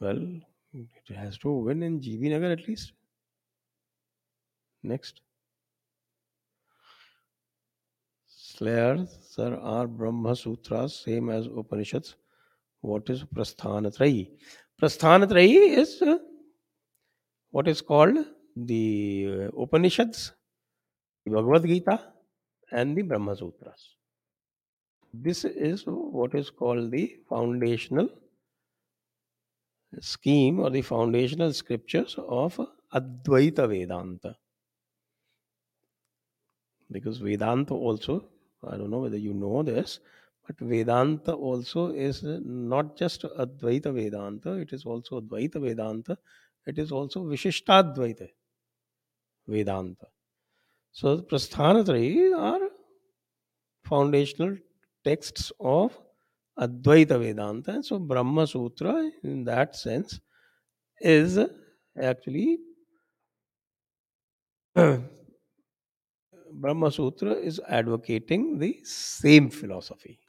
[0.00, 0.20] well
[0.74, 2.94] it has to win in G B Nagar at least
[4.84, 5.22] next
[8.30, 12.14] Slayer sir are Brahma Sutra same as Upanishad
[12.82, 14.22] what is Prasthan Trayi
[14.82, 15.98] Prasthan Trayi is
[17.54, 18.24] what is called
[18.70, 20.12] the Upanishad
[21.26, 21.96] Bhagavad Gita
[22.72, 23.96] and the Brahma Sutras.
[25.14, 28.08] This is what is called the foundational
[30.00, 32.58] scheme or the foundational scriptures of
[32.94, 34.36] Advaita Vedanta.
[36.90, 38.24] Because Vedanta also,
[38.66, 40.00] I don't know whether you know this,
[40.46, 46.18] but Vedanta also is not just Advaita Vedanta, it is also Advaita Vedanta,
[46.66, 48.28] it is also Vishishtadvaita
[49.46, 50.06] Vedanta.
[50.92, 52.68] So the Prasthanatrayi are
[53.84, 54.56] foundational
[55.04, 55.98] texts of
[56.58, 57.82] Advaita Vedanta.
[57.82, 60.20] So Brahma Sutra, in that sense,
[61.00, 61.38] is
[62.00, 62.58] actually
[66.52, 70.20] Brahma Sutra is advocating the same philosophy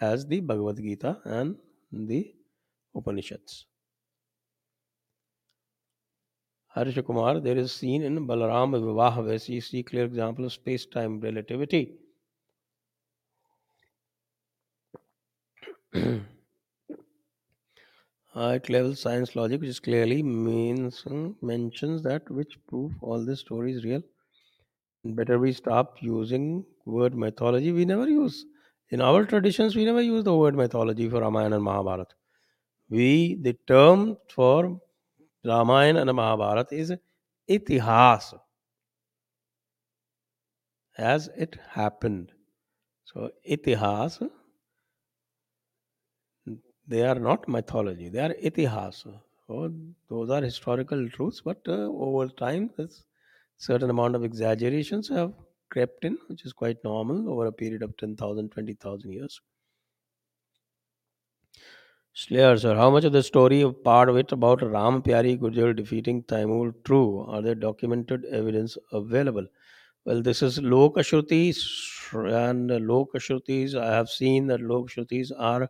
[0.00, 1.56] as the Bhagavad Gita and
[1.92, 2.34] the
[2.94, 3.66] Upanishads.
[6.74, 11.20] Harsha Kumar, there is seen in Balaram Vivaha where you see clear example of space-time
[11.20, 11.92] relativity.
[18.32, 21.04] High level science logic, which clearly means
[21.42, 24.02] mentions that which proof all this story is real.
[25.04, 27.72] Better we stop using word mythology.
[27.72, 28.46] We never use
[28.88, 29.76] in our traditions.
[29.76, 32.14] We never use the word mythology for Ramayana and Mahabharata.
[32.88, 34.80] We the term for
[35.44, 36.92] Ramayana and Mahabharata is
[37.48, 38.34] itihas,
[40.96, 42.32] as it happened.
[43.04, 44.30] So itihas
[46.86, 49.06] they are not mythology, they are itihas.
[49.46, 49.72] So
[50.08, 53.04] those are historical truths, but uh, over time, this
[53.56, 55.32] certain amount of exaggerations have
[55.70, 59.40] crept in, which is quite normal over a period of 10,000, 20,000 years.
[62.14, 65.74] Slayer, sir, how much of the story of part of it about Ram Pyari Gurjar
[65.76, 67.20] defeating Taimur true?
[67.28, 69.46] Are there documented evidence available?
[70.04, 71.58] Well, this is Lokashrutis,
[72.14, 75.68] and Lokashrutis, I have seen that Lokashrutis are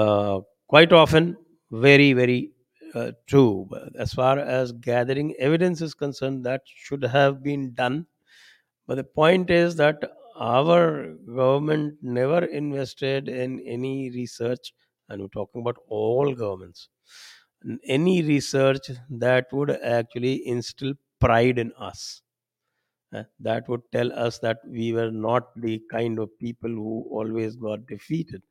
[0.00, 0.40] Uh,
[0.72, 1.36] quite often,
[1.84, 2.52] very, very
[2.94, 3.68] uh, true.
[4.04, 8.06] As far as gathering evidence is concerned, that should have been done.
[8.86, 9.98] But the point is that
[10.36, 14.72] our government never invested in any research,
[15.12, 16.88] and we're talking about all governments,
[17.86, 22.22] any research that would actually instill pride in us.
[23.14, 27.56] uh, That would tell us that we were not the kind of people who always
[27.56, 28.42] got defeated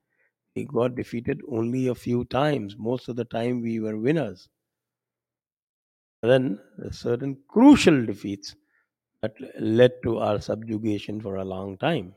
[0.56, 2.76] we got defeated only a few times.
[2.78, 4.50] Most of the time, we were winners.
[6.24, 6.60] Then,
[6.90, 8.56] certain crucial defeats
[9.22, 12.16] that led to our subjugation for a long time.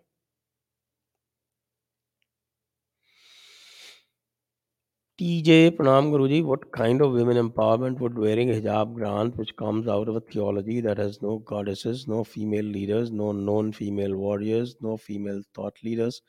[5.19, 10.09] TJ Pranam Guruji, what kind of women empowerment would wearing hijab grant, which comes out
[10.09, 14.97] of a theology that has no goddesses, no female leaders, no known female warriors, no
[14.97, 16.23] female thought leaders,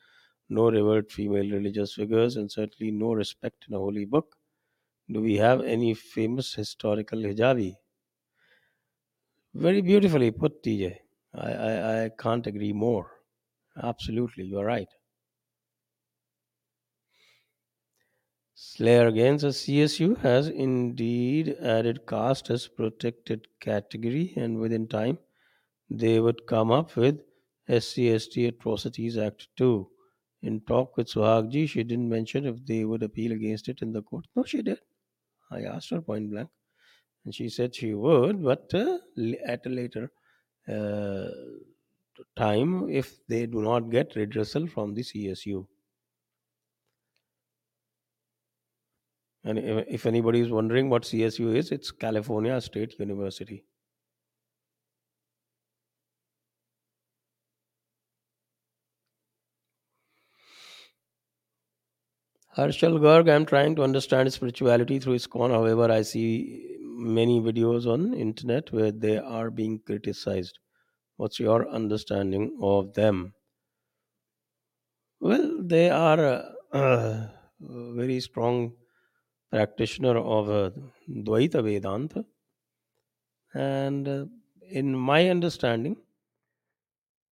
[0.50, 4.36] no revered female religious figures, and certainly no respect in a holy book?
[5.10, 7.76] Do we have any famous historical hijabi?
[9.54, 11.00] Very beautifully put, TJ.
[11.34, 13.10] I, I, I can't agree more.
[13.82, 14.88] Absolutely, you're right.
[18.56, 25.18] Slayer again says CSU has indeed added caste as protected category, and within time
[25.90, 27.20] they would come up with
[27.68, 29.88] SC/ST Atrocities Act 2.
[30.42, 34.02] In talk with Suhagji, she didn't mention if they would appeal against it in the
[34.02, 34.26] court.
[34.34, 34.80] No, she did.
[35.50, 36.50] I asked her point blank,
[37.24, 38.98] and she said she would, but uh,
[39.46, 40.12] at a later
[40.68, 41.28] uh,
[42.36, 45.66] time if they do not get redressal from the CSU.
[49.46, 53.64] And if anybody is wondering what CSU is, it's California State University.
[62.56, 65.50] Harshal Garg, I'm trying to understand spirituality through ISKCON.
[65.50, 70.58] However, I see many videos on internet where they are being criticized.
[71.18, 73.34] What's your understanding of them?
[75.20, 76.42] Well, they are uh,
[76.72, 76.78] a,
[77.70, 78.72] a very strong
[79.50, 80.70] practitioner of uh,
[81.08, 82.24] Dvaita Vedanta,
[83.54, 84.24] and uh,
[84.68, 85.96] in my understanding,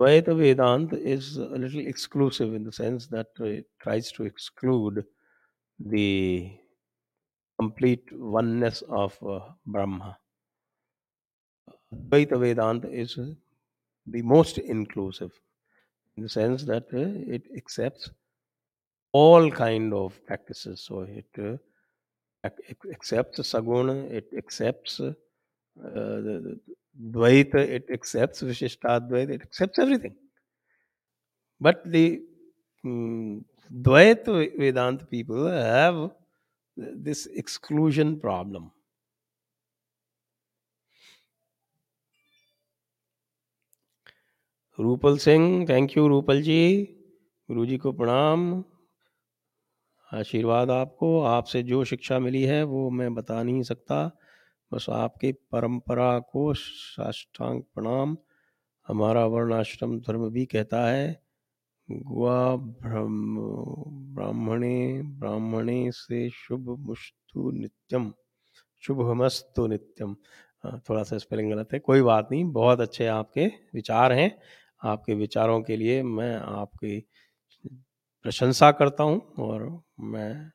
[0.00, 5.04] Dvaita Vedanta is a little exclusive in the sense that it tries to exclude
[5.78, 6.58] the
[7.58, 10.18] complete oneness of uh, Brahma.
[11.94, 13.26] Dvaita Vedanta is uh,
[14.06, 15.30] the most inclusive
[16.16, 18.10] in the sense that uh, it accepts
[19.12, 20.80] all kind of practices.
[20.80, 21.56] So it uh,
[22.43, 25.13] ac- ac- accepts Saguna, it accepts uh,
[25.77, 26.59] the, the
[27.11, 30.15] Dvaita, it accepts Vishishtadvaita, it accepts everything.
[31.61, 32.21] But the
[32.85, 36.11] mm, Dvaita Vedanta people have
[36.77, 38.71] this exclusion problem.
[44.79, 46.61] Rupal Singh thank you Rupal जी
[47.51, 48.43] गुरु जी को प्रणाम
[50.14, 54.18] आशीर्वाद आपको आपसे जो शिक्षा मिली है वो मैं बता नहीं सकता।
[54.72, 58.16] बस आपके परंपरा को साष्टांग प्रणाम।
[58.88, 61.22] हमारा वर्णाश्रम धर्म भी कहता है
[61.90, 63.40] गुआ ब्रह्म
[64.14, 68.12] ब्राह्मणे ब्राह्मणे से शुभ मुस्तु नित्यम
[68.82, 70.16] शुभमस्तु नित्यम।
[70.64, 74.38] हाँ, थोड़ा सा स्पेलिंग गलत है कोई बात नहीं बहुत अच्छे आपके विचार हैं।
[74.84, 77.06] आपके विचारों के लिए मैं आपकी
[78.24, 80.50] प्रशंसा करता हूँ और मैं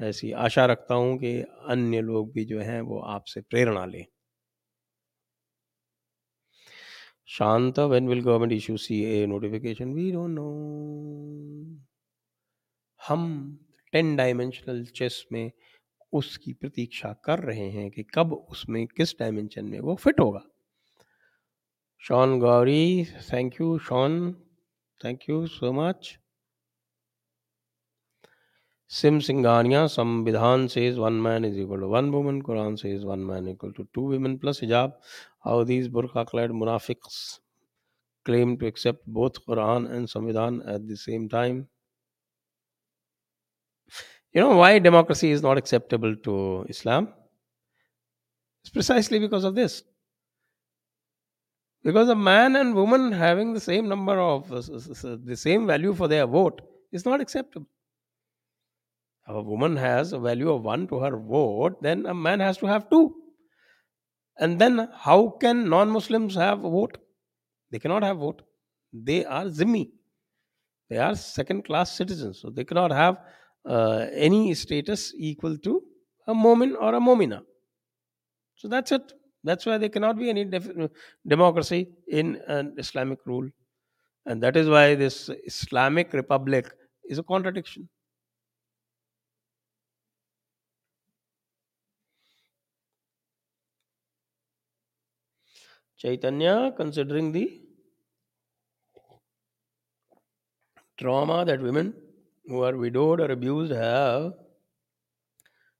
[0.00, 4.06] ऐसी आशा रखता हूँ कि अन्य लोग भी जो हैं वो आपसे प्रेरणा लें।
[7.26, 9.94] शांत when will government issue CA notification?
[9.94, 11.86] We don't know.
[13.08, 13.58] हम
[13.92, 15.52] टेन डायमेंशनल चेस में
[16.12, 20.42] उसकी प्रतीक्षा कर रहे हैं कि कब उसमें किस डायमेंशन में वो फिट होगा।
[21.98, 24.32] Shaun Gauri thank you Shaun
[25.04, 26.18] thank you so much
[28.88, 32.42] Sim Singhania, Samvidhan says one man is equal to one woman.
[32.42, 34.92] Quran says one man equal to two women plus hijab.
[35.42, 37.40] How these burqa-clad munafiqs
[38.24, 41.68] claim to accept both Quran and Samvidhan at the same time.
[44.32, 47.12] You know why democracy is not acceptable to Islam?
[48.62, 49.82] It's precisely because of this.
[51.82, 56.26] Because a man and woman having the same number of the same value for their
[56.26, 56.60] vote
[56.92, 57.66] is not acceptable.
[59.28, 62.66] A woman has a value of one to her vote, then a man has to
[62.66, 63.14] have two.
[64.38, 66.98] And then how can non-Muslims have a vote?
[67.70, 68.42] They cannot have vote.
[68.92, 69.90] They are zimmi.
[70.88, 73.16] They are second-class citizens, so they cannot have
[73.68, 75.82] uh, any status equal to
[76.28, 77.40] a momin or a momina.
[78.54, 79.12] So that's it.
[79.42, 80.70] That's why there cannot be any def-
[81.26, 83.48] democracy in an Islamic rule.
[84.26, 86.70] And that is why this Islamic Republic
[87.08, 87.88] is a contradiction.
[95.96, 97.60] Chaitanya, considering the
[100.98, 101.94] trauma that women
[102.46, 104.32] who are widowed or abused have,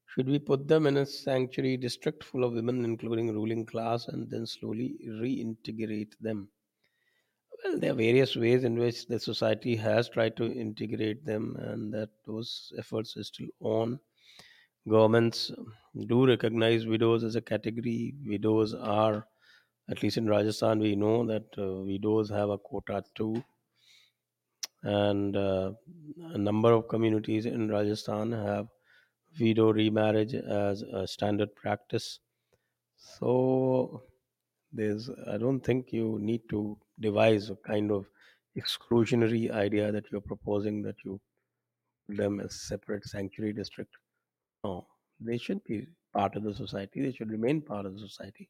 [0.09, 4.31] should we put them in a sanctuary district full of women, including ruling class, and
[4.31, 6.49] then slowly reintegrate them?
[7.63, 11.93] Well, there are various ways in which the society has tried to integrate them, and
[11.93, 14.01] that those efforts are still on.
[14.89, 15.53] Governments
[16.07, 18.15] do recognize widows as a category.
[18.27, 19.27] Widows are,
[19.89, 23.43] at least in Rajasthan, we know that uh, widows have a quota too,
[24.83, 25.73] and uh,
[26.35, 28.69] a number of communities in Rajasthan have
[29.41, 32.21] widow remarriage as a standard practice.
[32.97, 34.03] So
[34.73, 38.07] there's, I don't think you need to devise a kind of
[38.57, 41.21] exclusionary idea that you're proposing that you
[42.09, 43.95] them as separate sanctuary district.
[44.65, 44.87] No,
[45.21, 47.03] they should be part of the society.
[47.03, 48.49] They should remain part of the society.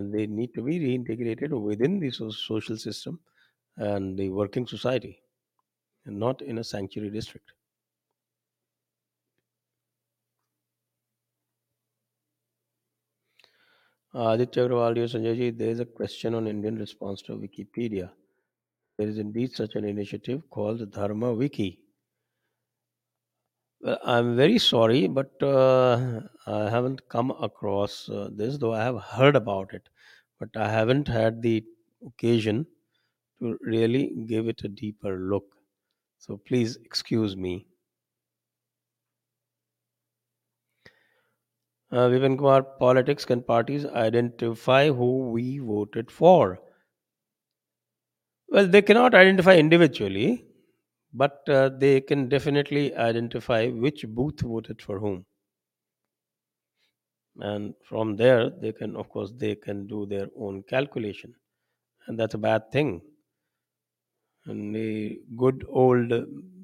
[0.00, 3.20] They need to be reintegrated within the so- social system
[3.76, 5.22] and the working society,
[6.06, 7.52] and not in a sanctuary district.
[14.14, 18.10] Aditya Agrawal, Sanjay there is a question on Indian response to Wikipedia.
[18.96, 21.78] There is indeed such an initiative called Dharma Wiki.
[23.82, 29.00] Well, I'm very sorry, but uh, I haven't come across uh, this, though I have
[29.02, 29.88] heard about it,
[30.38, 31.64] but I haven't had the
[32.06, 32.66] occasion
[33.40, 35.44] to really give it a deeper look.
[36.18, 37.66] So please excuse me.
[41.92, 46.58] Uh, Vipin Kumar, politics can parties identify who we voted for?
[48.48, 50.44] Well, they cannot identify individually,
[51.12, 55.24] but uh, they can definitely identify which booth voted for whom.
[57.40, 61.34] And from there, they can, of course, they can do their own calculation.
[62.06, 63.02] And that's a bad thing.
[64.46, 66.12] In the good old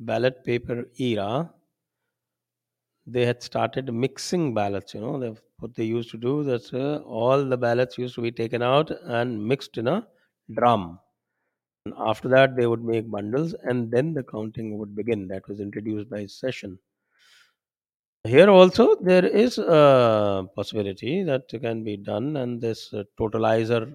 [0.04, 1.54] ballot paper era,
[3.06, 4.94] they had started mixing ballots.
[4.94, 8.22] You know, they, what they used to do that's uh, all the ballots used to
[8.22, 10.06] be taken out and mixed in a
[10.54, 11.00] drum.
[11.98, 15.28] After that, they would make bundles, and then the counting would begin.
[15.28, 16.78] That was introduced by Seshan.
[18.24, 23.92] Here also, there is a possibility that can be done, and this uh, totalizer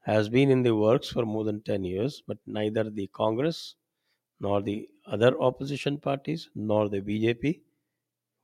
[0.00, 3.76] has been in the works for more than 10 years, but neither the Congress
[4.40, 7.60] nor the other opposition parties nor the BJP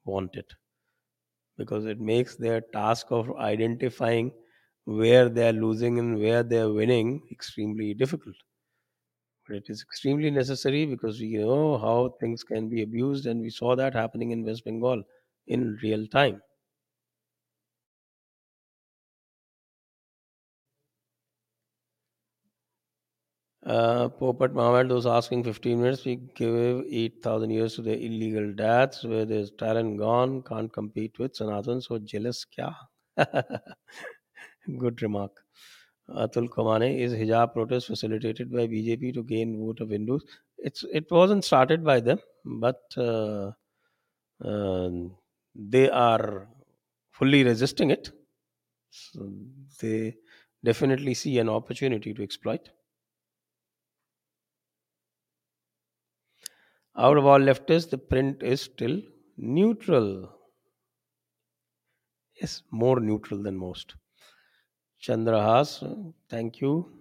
[0.04, 0.54] want it
[1.56, 4.30] because it makes their task of identifying
[4.86, 8.36] where they are losing and where they are winning extremely difficult.
[9.48, 13.50] But it is extremely necessary because we know how things can be abused, and we
[13.50, 15.02] saw that happening in West Bengal
[15.48, 16.42] in real time.
[23.66, 26.04] Uh, Popat Mohammed was asking 15 minutes.
[26.06, 31.34] We give 8,000 years to the illegal dads where there's talent gone, can't compete with
[31.36, 31.80] Sanatan.
[31.82, 32.74] So jealous kya?
[34.78, 35.32] Good remark.
[36.08, 40.22] Atul Kamane is hijab protest facilitated by BJP to gain vote of Hindus.
[40.58, 43.52] It's it wasn't started by them, but uh,
[44.44, 44.90] uh,
[45.54, 46.48] they are
[47.12, 48.10] fully resisting it.
[48.90, 49.30] So
[49.80, 50.16] they
[50.64, 52.70] definitely see an opportunity to exploit.
[56.96, 59.00] Out of all leftists, the print is still
[59.36, 60.32] neutral.
[62.40, 63.94] Yes, more neutral than most.
[65.00, 65.82] Chandrahas,
[66.28, 66.96] thank you.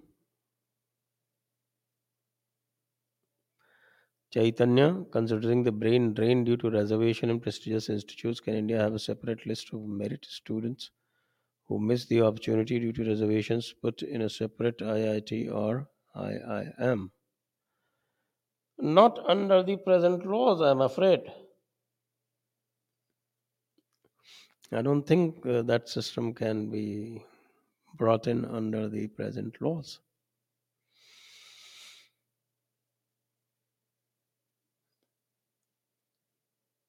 [4.32, 9.00] Chaitanya, considering the brain drain due to reservation in prestigious institutes, can India have a
[9.00, 10.92] separate list of merit students
[11.68, 17.12] who miss the opportunity due to reservations put in a separate IIT or IIM?
[18.78, 21.22] Not under the present laws, I'm afraid.
[24.72, 27.24] I don't think uh, that system can be
[27.98, 30.00] brought in under the present laws.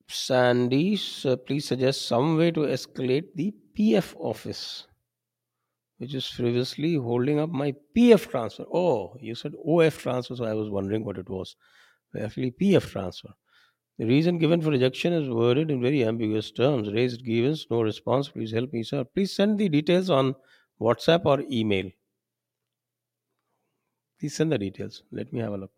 [0.08, 0.98] Sandy,
[1.46, 4.86] please suggest some way to escalate the PF office,
[5.98, 8.64] which is previously holding up my PF transfer.
[8.72, 11.54] Oh, you said OF transfer, so I was wondering what it was.
[12.20, 13.30] Actually, PF transfer.
[13.98, 16.92] The reason given for rejection is worded in very ambiguous terms.
[16.92, 18.28] Raised grievance, no response.
[18.28, 19.04] Please help me, sir.
[19.04, 20.34] Please send the details on
[20.80, 21.90] WhatsApp or email.
[24.18, 25.04] Please send the details.
[25.10, 25.72] Let me have a look.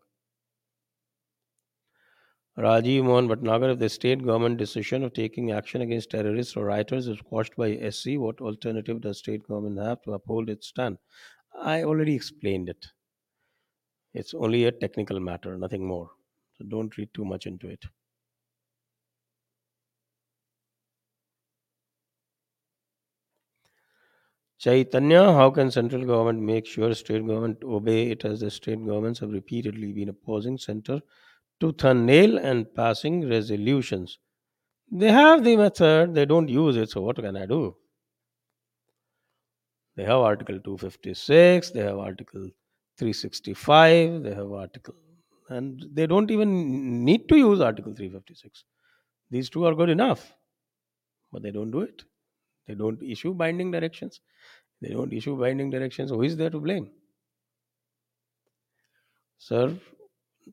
[2.59, 7.07] Rajiv Mohan Bhatnagar, if the state government decision of taking action against terrorists or rioters
[7.07, 10.99] is quashed by SC, what alternative does state government have to uphold its stand?
[11.55, 12.87] I already explained it.
[14.13, 16.11] It's only a technical matter, nothing more.
[16.59, 17.85] So don't read too much into it.
[24.59, 29.19] Chaitanya, how can central government make sure state government obey it as the state governments
[29.21, 31.01] have repeatedly been opposing center
[31.61, 34.19] tooth and nail and passing resolutions?
[34.91, 37.77] They have the method, they don't use it, so what can I do?
[39.95, 42.49] They have Article 256, they have Article
[42.97, 44.95] 365, they have Article,
[45.49, 48.65] and they don't even need to use Article 356.
[49.31, 50.33] These two are good enough,
[51.31, 52.03] but they don't do it.
[52.67, 54.21] They don't issue binding directions.
[54.81, 56.09] They don't issue binding directions.
[56.11, 56.91] Who is there to blame?
[59.37, 59.77] Sir,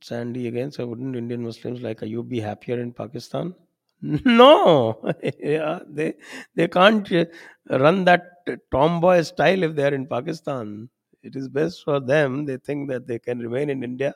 [0.02, 3.54] Sandy again, sir, wouldn't Indian Muslims like Ayub be happier in Pakistan?
[4.02, 5.00] No,
[5.40, 6.14] yeah, they
[6.54, 7.26] they can't uh,
[7.70, 8.24] run that
[8.70, 10.88] tomboy style if they are in Pakistan.
[11.22, 12.44] It is best for them.
[12.46, 14.14] They think that they can remain in India,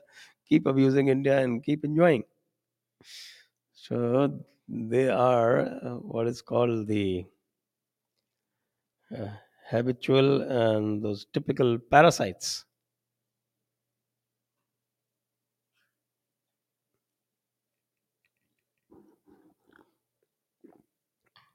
[0.48, 2.24] keep abusing India, and keep enjoying.
[3.72, 7.26] So they are uh, what is called the
[9.16, 9.28] uh,
[9.70, 12.64] habitual and those typical parasites.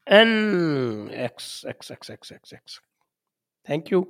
[0.07, 2.80] N X X X X X X.
[3.66, 4.07] Thank you.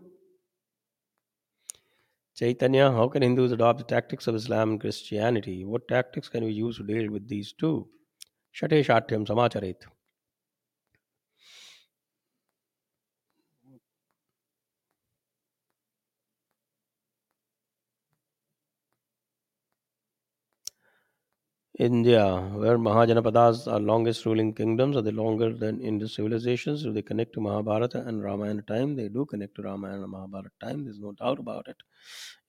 [2.36, 5.64] Chaitanya, how can Hindus adopt the tactics of Islam and Christianity?
[5.64, 7.88] What tactics can we use to deal with these two?
[8.52, 9.86] Shate Shatyam Samacharet.
[21.78, 26.84] India, where Mahajanapadas are longest ruling kingdoms, are they longer than Indian civilizations?
[26.84, 28.96] Do they connect to Mahabharata and Ramayana time?
[28.96, 30.86] They do connect to Ramayana and Mahabharata time.
[30.86, 31.76] There's no doubt about it.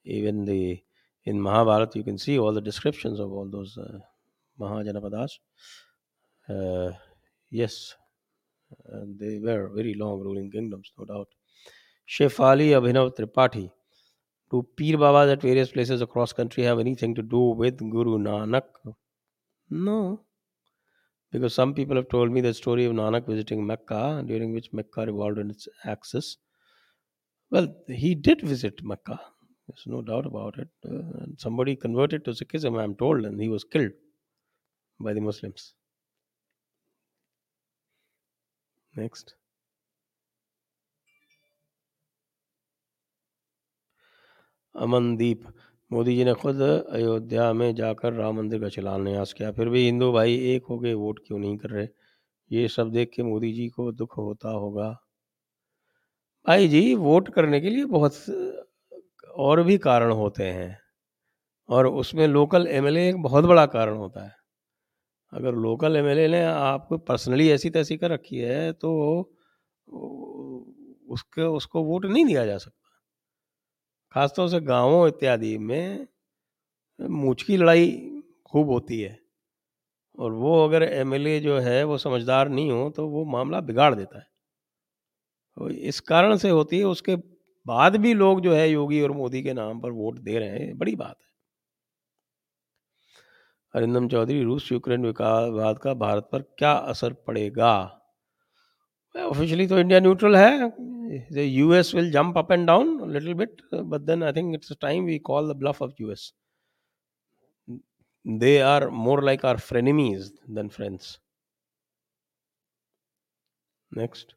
[0.05, 0.81] Even the
[1.25, 3.99] in Mahabharata, you can see all the descriptions of all those uh,
[4.59, 5.31] Mahajanapadas.
[6.47, 6.91] Uh,
[7.49, 7.95] yes,
[9.19, 11.27] they were very long ruling kingdoms, no doubt.
[12.07, 13.71] Shefali Abhinav Tripathi.
[14.49, 18.63] Do Peer Babas at various places across country have anything to do with Guru Nanak?
[19.69, 20.25] No,
[21.31, 25.05] because some people have told me the story of Nanak visiting Mecca, during which Mecca
[25.05, 26.37] revolved on its axis.
[27.49, 29.19] Well, he did visit Mecca.
[29.67, 30.69] There's no doubt about it.
[30.85, 33.91] Uh, and somebody converted to Sikhism, I'm told, and he was killed
[34.99, 35.73] by the Muslims.
[38.97, 39.35] Next.
[44.83, 45.41] Amandeep.
[45.91, 50.11] Modi ji ने खुद अयोध्या में जाकर राम मंदिर का शिलान्यास किया। फिर भी हिंदू
[50.11, 51.87] भाई एक हो गए, वोट क्यों नहीं कर रहे?
[52.51, 54.89] ये सब देख के मोदी जी को दुख होता होगा।
[56.45, 58.13] भाई जी, वोट करने के लिए बहुत
[59.37, 60.77] और भी कारण होते हैं
[61.69, 64.35] और उसमें लोकल एमएलए एक बहुत बड़ा कारण होता है।
[65.33, 68.91] अगर लोकल एमएलए ने आपको पर्सनली ऐसी तैसी कर रखी है तो
[71.09, 72.86] उसके, उसको वोट नहीं दिया जा सकता।
[74.11, 76.07] खासतौर से गाँवों इत्यादि में
[76.99, 79.19] मूछ की लड़ाई खूब होती है।
[80.17, 84.19] और वो अगर एमएलए जो है, वो समझदार नहीं हो तो वो मामला बिगाड़ देता
[84.19, 84.27] है।
[85.57, 87.15] तो इस कारण से होती है, उसके
[87.65, 90.77] बाद भी लोग जो है, योगी और मोदी के नाम पर वोट दे रहे हैं।
[90.77, 91.27] बड़ी बात है।
[93.73, 97.93] अरिंदम चौधरी रूस यूक्रेन विकासवाद का भारत पर क्या असर पड़ेगा?
[99.15, 100.69] ऑफिशियली तो इंडिया न्यूट्रल है।
[101.29, 104.55] The US will jump up and down a little bit, uh, but then I think
[104.55, 106.33] it's time we call the bluff of US.
[108.25, 111.19] They are more like our frenemies than friends.
[113.91, 114.35] Next.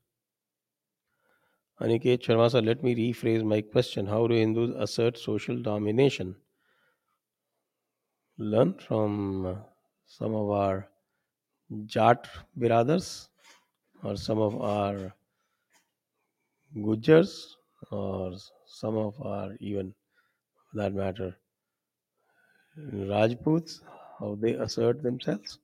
[1.80, 4.06] Aniket Sharma sir, let me rephrase my question.
[4.06, 6.36] How do Hindus assert social domination?
[8.38, 9.54] Learn from uh,
[10.06, 10.88] some of our
[11.86, 13.28] Jat brothers
[14.02, 15.14] or some of our
[16.74, 17.54] Gujars
[17.92, 18.32] or
[18.66, 19.94] some of our even
[20.70, 21.38] for that matter
[22.76, 23.80] Rajputs,
[24.18, 25.60] how they assert themselves.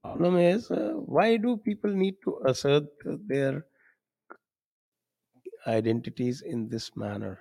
[0.00, 2.84] Problem is, uh, why do people need to assert
[3.26, 3.66] their
[5.66, 7.40] identities in this manner?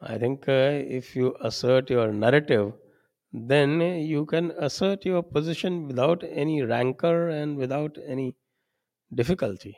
[0.00, 0.52] I think uh,
[0.98, 2.72] if you assert your narrative,
[3.30, 8.36] then you can assert your position without any rancor and without any
[9.14, 9.76] difficulty,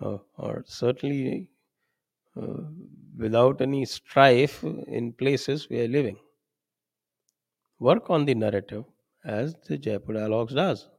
[0.00, 1.50] uh, or certainly
[2.36, 2.62] uh,
[3.18, 6.18] without any strife in places we are living.
[7.78, 8.84] Work on the narrative
[9.24, 10.90] as the Jaipur Dialogues does.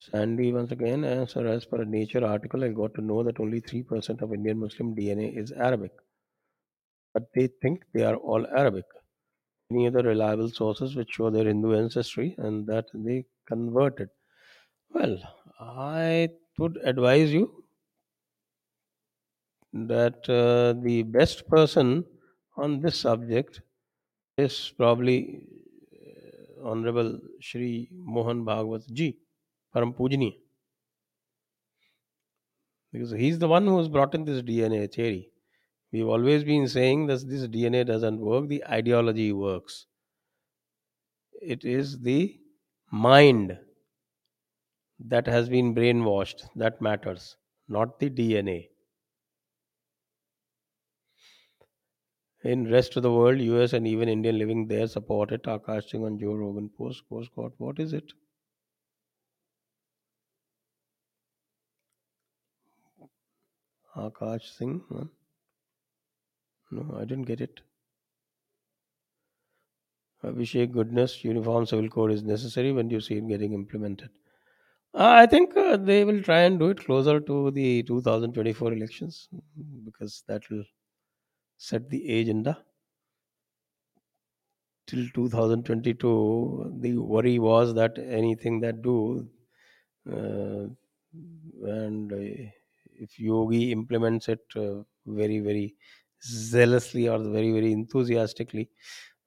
[0.00, 3.62] Sandy once again answer as per a Nature article, I got to know that only
[3.62, 5.92] 3% of Indian Muslim DNA is Arabic,
[7.14, 8.84] but they think they are all Arabic.
[9.72, 14.10] Any other reliable sources which show their Hindu ancestry and that they converted?
[14.90, 15.18] Well,
[15.60, 17.64] I would advise you
[19.72, 22.04] that uh, the best person
[22.56, 23.60] on this subject
[24.38, 25.46] is probably
[25.94, 29.18] uh, Honorable Shri Mohan Bhagwat ji,
[29.74, 30.34] Param Pujaniya,
[32.92, 35.31] because he's the one who has brought in this DNA theory.
[35.92, 39.86] We've always been saying that this DNA doesn't work, the ideology works.
[41.42, 42.38] It is the
[42.90, 43.58] mind
[45.00, 47.36] that has been brainwashed that matters,
[47.68, 48.68] not the DNA.
[52.44, 56.18] In rest of the world, US and even Indian living there supported Akash Singh on
[56.18, 57.02] Joe Rogan post.
[57.10, 58.12] God, what is it?
[63.94, 64.82] Akash Singh?
[64.90, 65.04] huh?
[66.72, 67.60] No, I didn't get it.
[70.24, 74.10] Abhishek, goodness, uniform civil code is necessary when you see it getting implemented?
[74.94, 79.28] Uh, I think uh, they will try and do it closer to the 2024 elections
[79.84, 80.64] because that will
[81.56, 82.64] set the agenda.
[84.86, 89.28] Till 2022, the worry was that anything that do
[90.10, 90.66] uh,
[91.64, 92.50] and uh,
[93.04, 95.76] if Yogi implements it uh, very, very
[96.24, 98.70] zealously or very, very enthusiastically,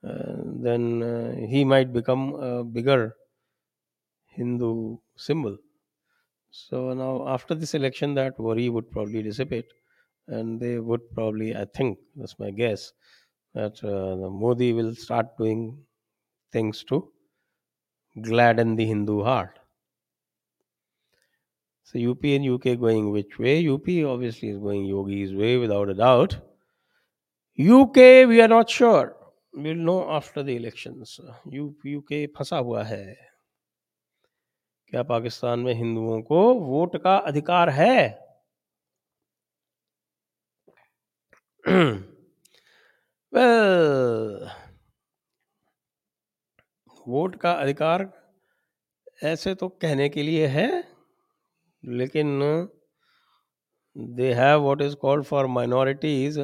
[0.03, 3.15] uh, then uh, he might become a bigger
[4.27, 5.57] Hindu symbol.
[6.51, 9.73] So now, after this election, that worry would probably dissipate,
[10.27, 12.93] and they would probably, I think, that's my guess,
[13.53, 15.85] that uh, Modi will start doing
[16.51, 17.11] things to
[18.21, 19.57] gladden the Hindu heart.
[21.83, 23.65] So UP and UK going which way?
[23.65, 26.35] UP obviously is going Yogi's way without a doubt.
[27.59, 29.13] UK we are not sure
[29.57, 31.03] will know after the election
[31.53, 33.05] you UK फंसा हुआ है।
[34.91, 37.97] क्या पाकिस्तान में हिंदुओं को vote का अधिकार है?
[43.33, 44.49] Well,
[47.07, 48.09] वोट का अधिकार
[49.23, 50.67] ऐसे तो कहने के लिए है
[51.83, 52.39] लेकिन
[53.97, 56.39] they have what is called for minorities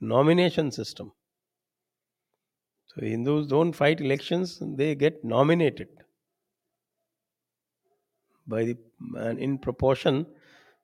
[0.00, 1.12] nomination system.
[2.86, 5.88] So Hindus don't fight elections; they get nominated
[8.46, 8.76] by the
[9.16, 10.26] and in proportion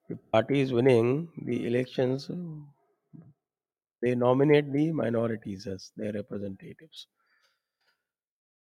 [0.09, 2.31] the party is winning the elections.
[4.03, 7.09] They nominate the minorities as their representatives.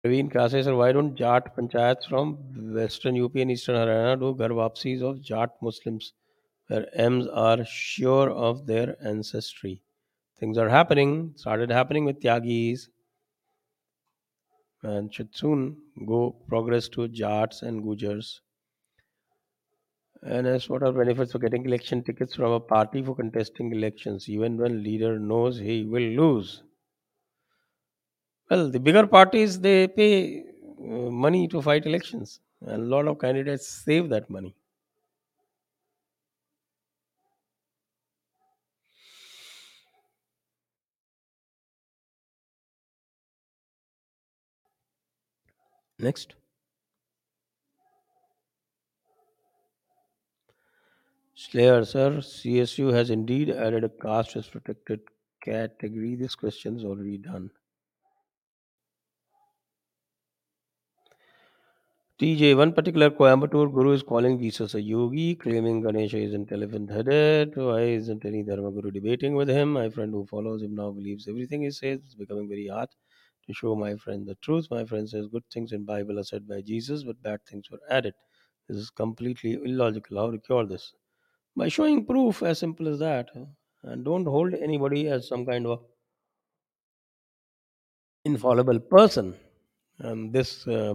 [0.05, 4.49] Praveen Kase sir, why don't Jat panchayats from western UP and eastern Haryana do ghar
[4.51, 6.13] wapsis of Jat Muslims
[6.67, 9.83] where M's are sure of their ancestry?
[10.41, 12.89] Things are happening, started happening with Tyagis
[14.83, 18.41] and should soon go progress to Jats and Gujars.
[20.23, 24.31] And as what are benefits for getting election tickets from a party for contesting elections,
[24.31, 26.63] even when leader knows he will lose?
[28.51, 33.19] Well, the bigger parties they pay uh, money to fight elections, and a lot of
[33.19, 34.55] candidates save that money.
[46.01, 46.35] Next.
[51.35, 55.01] Slayer, sir, CSU has indeed added a caste as protected
[55.43, 56.15] category.
[56.15, 57.51] This question is already done.
[62.19, 67.55] TJ, one particular Coimbatore guru is calling Jesus a yogi, claiming Ganesha isn't elephant headed.
[67.55, 69.75] Why isn't any Dharma guru debating with him?
[69.75, 72.01] My friend who follows him now believes everything he says.
[72.03, 72.89] It's becoming very hard
[73.47, 74.69] to show my friend the truth.
[74.71, 77.81] My friend says good things in Bible are said by Jesus, but bad things were
[77.89, 78.15] added.
[78.69, 80.19] This is completely illogical.
[80.19, 80.93] How to cure this?
[81.57, 83.31] By showing proof, as simple as that.
[83.83, 85.83] And don't hold anybody as some kind of
[88.25, 89.35] infallible person.
[89.99, 90.95] And this, uh,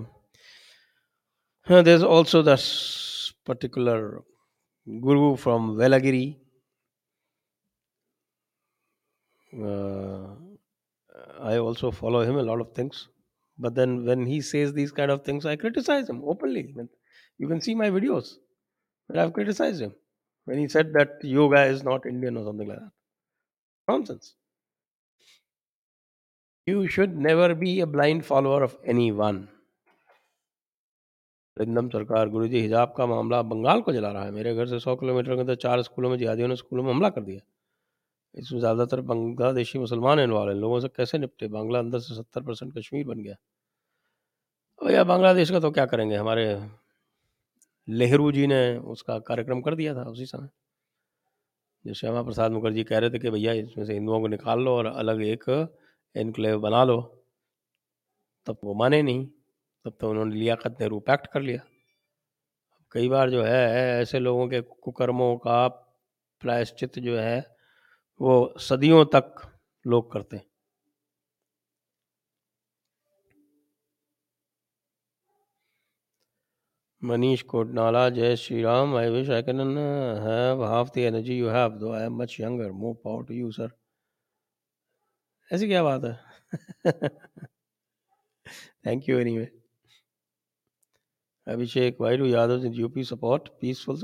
[1.68, 4.24] there's also this particular
[4.88, 6.38] Guru from Velliangiri.
[9.54, 10.34] Uh,
[11.46, 13.08] I also follow him a lot of things.
[13.58, 16.76] But then when he says these kind of things, I criticize him openly.
[17.38, 18.34] You can see my videos
[19.08, 19.93] where I've criticized him
[20.46, 22.91] when he said that yoga is not Indian or something like that.
[23.88, 24.34] Nonsense.
[26.68, 29.48] You should never be a blind follower of anyone.
[31.60, 34.96] Rindam Sarkar Guruji हिजाब का मामला बंगाल को जला रहा है मेरे घर से सौ
[34.96, 37.41] किलोमीटर के अंदर चार स्कूलों में जिहादियों ने स्कूलों में हमला कर दिया
[38.36, 41.47] इसमें ज़्यादातर बांग्लादेशी मुसलमान इन्वॉल्व हैं लोगों से कैसे निपटे?
[41.47, 43.36] बांग्ला अंदर से सत्तर परसेंट कश्मीर बन गया।
[44.81, 46.15] भैया, बांग्लादेश का तो क्या करेंगे?
[46.15, 46.45] हमारे
[47.88, 50.49] नेहरू जी ने उसका कार्यक्रम कर दिया था उसी समय।
[51.86, 54.71] जो श्यामा प्रसाद मुखर्जी कह रहे थे कि भैया, इसमें से हिंदुओं को निकाल लो
[54.71, 55.49] और अलग एक
[56.15, 57.01] एनक्लेव बना लो।
[58.47, 59.25] तब वो माने नहीं।
[59.86, 61.61] तब तो उन्होंने लियाकत नेहरू पैक्ट कर लिया।
[62.91, 65.67] कई बार जो है, ऐसे लोगों के कुकर्मों का
[66.41, 67.55] प्रायश्चित जो है
[68.22, 69.36] वो सदियों तक
[69.86, 70.45] लोग करते हैं।
[77.01, 79.59] Manish Kotnala, Jai Shri Ram I wish I can
[80.28, 83.51] have half the energy you have though I am much younger more power to you
[83.51, 83.70] sir
[85.53, 86.13] ऐसी क्या बात है?
[88.86, 89.45] Thank you anyway
[91.47, 93.97] Abhishek Vairu Yadav UP support peaceful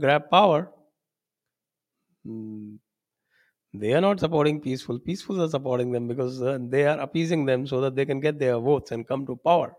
[0.00, 0.75] grab power
[2.26, 2.78] Mm,
[3.74, 4.98] They are not supporting peaceful.
[4.98, 8.40] Peacefuls are supporting them because uh, they are appeasing them so that they can get
[8.40, 9.76] their votes and come to power.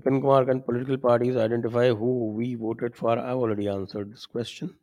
[0.00, 3.16] Vipin Kumar, can political parties identify who we voted for?
[3.16, 4.76] I've already answered this question.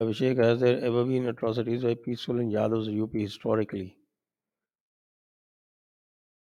[0.00, 3.96] Abhishek, has there ever been atrocities by peaceful in Yadav's UP historically?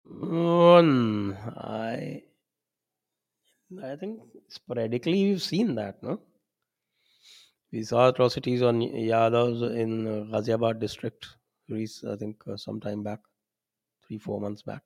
[0.03, 2.23] One, I,
[3.83, 6.21] I think sporadically we've seen that, no?
[7.71, 11.37] We saw atrocities on Yadavs in Ghaziabad district,
[11.71, 13.21] I think uh, some time back,
[14.07, 14.83] three, four months back.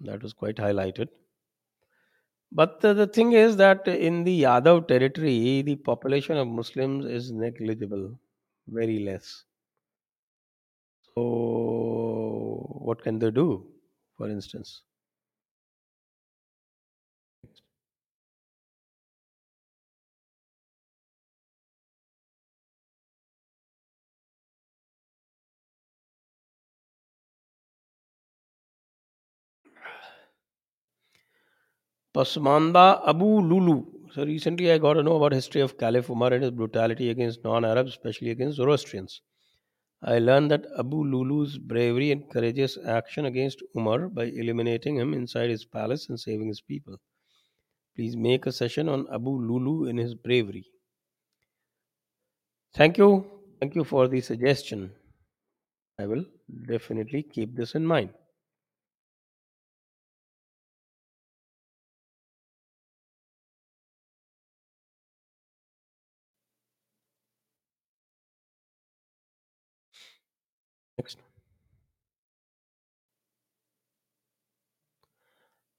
[0.00, 1.08] That was quite highlighted.
[2.52, 7.32] But the, the thing is that in the Yadav territory, the population of Muslims is
[7.32, 8.16] negligible,
[8.68, 9.44] very less.
[11.14, 11.22] So,
[12.82, 13.72] what can they do,
[14.16, 14.82] for instance?
[32.14, 33.84] Pasmanda Abu Lulu.
[34.12, 37.44] So recently I got to know about history of Caliph Umar and his brutality against
[37.44, 39.20] non-Arabs, especially against Zoroastrians.
[40.02, 45.50] I learned that Abu Lulu's bravery and courageous action against Umar by eliminating him inside
[45.50, 46.98] his palace and saving his people.
[47.96, 50.66] Please make a session on Abu Lulu and his bravery.
[52.74, 53.24] Thank you.
[53.60, 54.92] Thank you for the suggestion.
[55.98, 56.26] I will
[56.66, 58.12] definitely keep this in mind.
[70.98, 71.18] Next.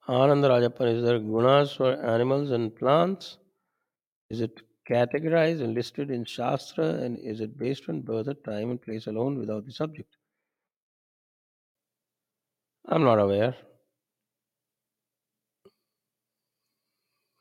[0.08, 3.38] Anand Rajappan, is there gunas for animals and plants?
[4.30, 8.82] Is it categorized and listed in Shastra and is it based on birth, time, and
[8.82, 10.18] place alone without the subject?
[12.86, 13.56] I'm not aware.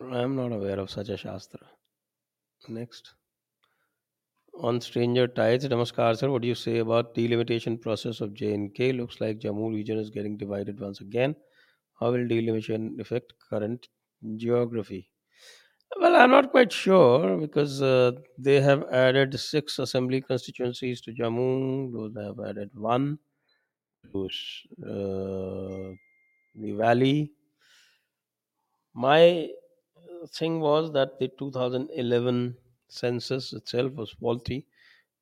[0.00, 1.60] I'm not aware of such a Shastra.
[2.68, 3.14] Next.
[4.54, 8.90] On Stranger Tides, Namaskar sir, what do you say about the delimitation process of J&K?
[8.92, 11.36] Looks like Jammu region is getting divided once again.
[12.00, 13.88] How will delimitation affect current
[14.36, 15.10] geography?
[15.98, 21.92] Well, I'm not quite sure because uh, they have added six assembly constituencies to Jammu.
[21.92, 23.18] Those have added one
[24.12, 24.26] to
[24.84, 25.94] uh,
[26.56, 27.32] the valley.
[28.94, 29.50] My
[30.28, 32.56] thing was that the 2011
[32.92, 34.66] census itself was faulty,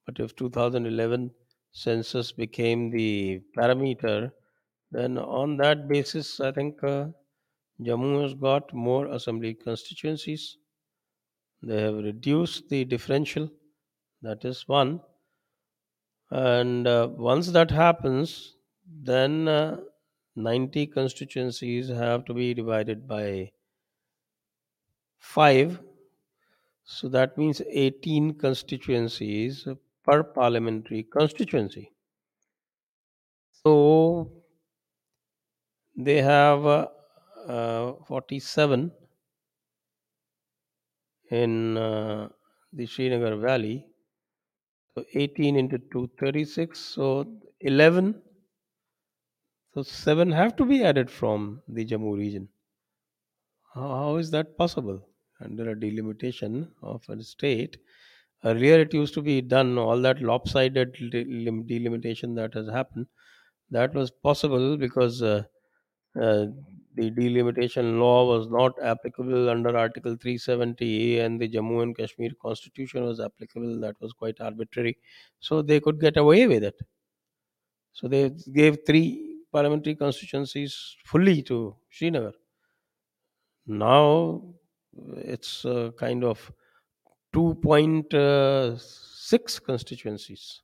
[0.06, 1.34] but if 2011
[1.72, 4.32] census became the parameter,
[4.90, 7.08] then on that basis, I think uh,
[7.80, 10.58] Jammu has got more assembly constituencies.
[11.62, 13.50] They have reduced the differential.
[14.22, 15.02] That is one.
[16.32, 19.80] And uh, once that happens, then uh,
[20.34, 23.52] 90 constituencies have to be divided by
[25.18, 25.80] 5.
[26.90, 29.66] So that means 18 constituencies
[30.02, 31.94] per parliamentary constituency.
[33.62, 34.42] So
[35.96, 36.88] they have uh,
[37.46, 38.90] uh, 47
[41.30, 42.28] in uh,
[42.72, 43.86] the Srinagar Valley.
[44.94, 48.22] So 18 into 236, So 11.
[49.74, 52.50] So 7 have to be added from the Jammu region.
[53.74, 55.09] How, how is that possible?
[55.40, 57.78] Under a delimitation of a state,
[58.44, 63.06] earlier it used to be done, all that lopsided delimitation that has happened,
[63.70, 65.44] that was possible because uh,
[66.20, 66.46] uh,
[66.94, 73.04] the delimitation law was not applicable under Article 370 and the Jammu and Kashmir constitution
[73.04, 73.80] was applicable.
[73.80, 74.98] That was quite arbitrary.
[75.40, 76.76] So they could get away with it.
[77.92, 82.32] So they gave three parliamentary constituencies fully to Srinagar.
[83.66, 84.54] Now
[85.16, 86.52] it's uh, kind of
[87.34, 90.60] 2.6 constituencies.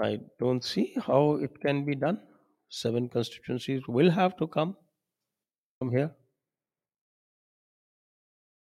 [0.00, 2.18] I don't see how it can be done.
[2.68, 4.76] Seven constituencies will have to come
[5.78, 6.10] from here.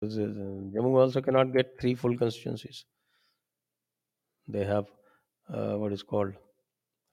[0.03, 2.85] Uh, Jammu also cannot get three full constituencies.
[4.47, 4.87] They have
[5.53, 6.35] uh, what is called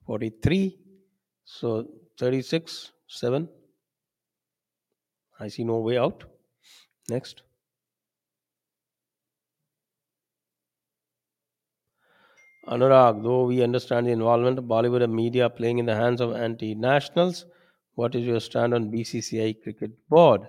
[0.05, 0.79] 43.
[1.45, 1.87] So
[2.19, 3.49] 36, 7.
[5.39, 6.23] I see no way out.
[7.09, 7.43] Next.
[12.67, 16.33] Anurag, though we understand the involvement of Bollywood and media playing in the hands of
[16.33, 17.45] anti nationals,
[17.95, 20.41] what is your stand on BCCI cricket board?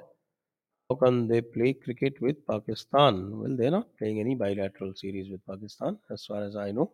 [0.90, 3.38] How can they play cricket with Pakistan?
[3.38, 6.92] Well, they're not playing any bilateral series with Pakistan, as far as I know.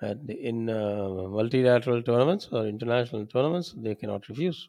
[0.00, 4.68] And in uh, multilateral tournaments or international tournaments, they cannot refuse.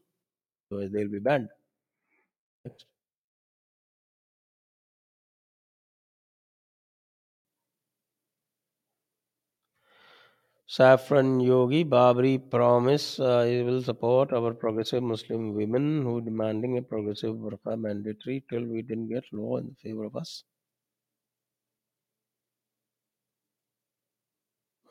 [0.69, 1.49] So they'll be banned.
[2.63, 2.85] Next.
[10.69, 16.81] Saffron Yogi Babri promise uh, he will support our progressive Muslim women who demanding a
[16.81, 20.45] progressive burqa mandatory till we didn't get law in favor of us.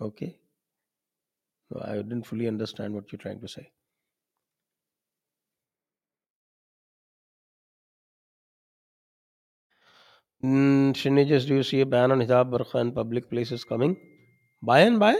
[0.01, 0.39] Okay.
[1.71, 3.71] No, I didn't fully understand what you're trying to say.
[10.43, 13.97] Mm, Shinijas, do you see a ban on hijab burqa in public places coming?
[14.63, 15.17] By and by,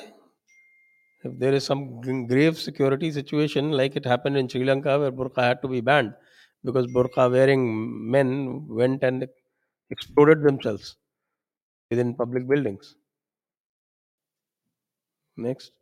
[1.25, 5.43] if there is some grave security situation like it happened in Sri Lanka where burqa
[5.43, 6.15] had to be banned
[6.65, 7.63] because burqa wearing
[8.11, 9.27] men went and
[9.91, 10.97] exploded themselves
[11.91, 12.97] within public buildings.
[15.39, 15.73] Next.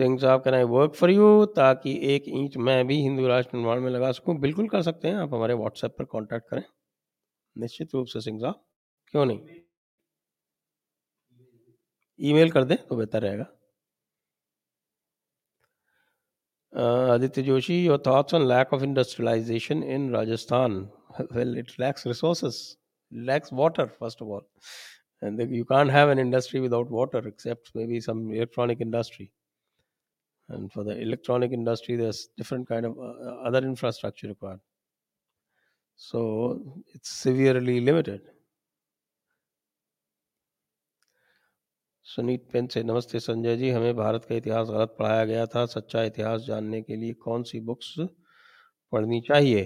[0.00, 3.80] Singh Sahab can I work for you ताकि एक inch मैं भी हिंदू राष्ट्र निर्माण
[3.80, 6.62] में लगा सकूँ। बिल्कुल कर सकते हैं। आप हमारे व्हाट्सएप पर कांटेक्ट करें।
[7.56, 8.64] निश्चित रूप से, सिंह साहब।
[9.14, 9.60] क्यों नहीं?
[12.18, 13.44] ईमेल कर दें तो बेहतर रहेगा।
[17.12, 20.76] Aditya Joshi your thoughts on lack of industrialisation in Rajasthan
[21.32, 22.58] well it lacks resources
[23.12, 24.46] lacks water first of all
[25.22, 29.28] and you can't have an industry without water except may be some electronic industry
[30.50, 34.60] And for the electronic industry, there's different kind of uh, other infrastructure required.
[35.96, 38.22] So it's severely limited.
[42.06, 46.02] Sunit pen से नमस्ते संजय जी हमें भारत का इतिहास गलत पढ़ाया गया था सच्चा
[46.04, 47.94] इतिहास जानने के लिए कौन सी बुक्स
[48.92, 49.62] पढ़नी चाहिए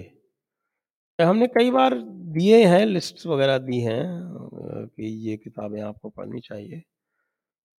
[1.19, 1.93] हमने कई बार
[2.37, 4.03] दिए हैं लिस्ट वगैरह दी हैं
[4.87, 6.83] कि ये किताबें आपको पढ़नी चाहिए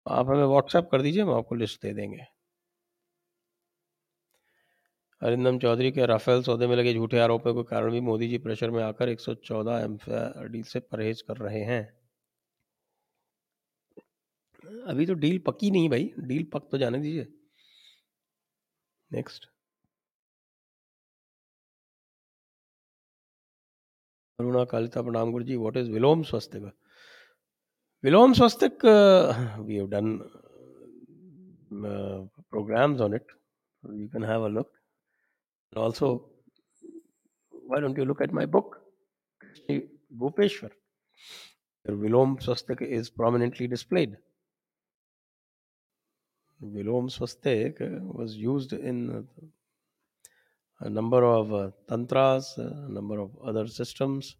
[0.06, 2.26] आप हमें व्हाट्सएप कर दीजिए हम आपको लिस्ट दे देंगे
[5.22, 8.70] अरिंदम चौधरी के राफेल सौदे में लगे झूठे आरोपों के कारण भी मोदी जी प्रेशर
[8.70, 9.96] में आकर 114 एम
[10.52, 11.82] डील से परहेज कर रहे हैं।
[14.88, 17.26] अभी तो डील पक्की नहीं भाई, डील पक तो जाने दीजिए।
[19.10, 19.46] नेक्स्ट
[24.38, 26.62] अरुणा कालिता प्रणाम Guru ji what is vilom swastik?
[28.04, 28.84] Vilom swastik
[29.66, 30.18] we have done
[32.50, 33.32] programs on it.
[33.82, 34.75] You can have a look.
[35.72, 36.28] And also
[37.50, 38.78] why don't you look at my book
[39.68, 40.70] Bhupeshwar
[41.84, 44.16] where Vilom Swastik is prominently displayed
[46.60, 49.46] Vilom Swastik uh, was used in uh,
[50.80, 54.34] a number of uh, tantras, a number of other systems.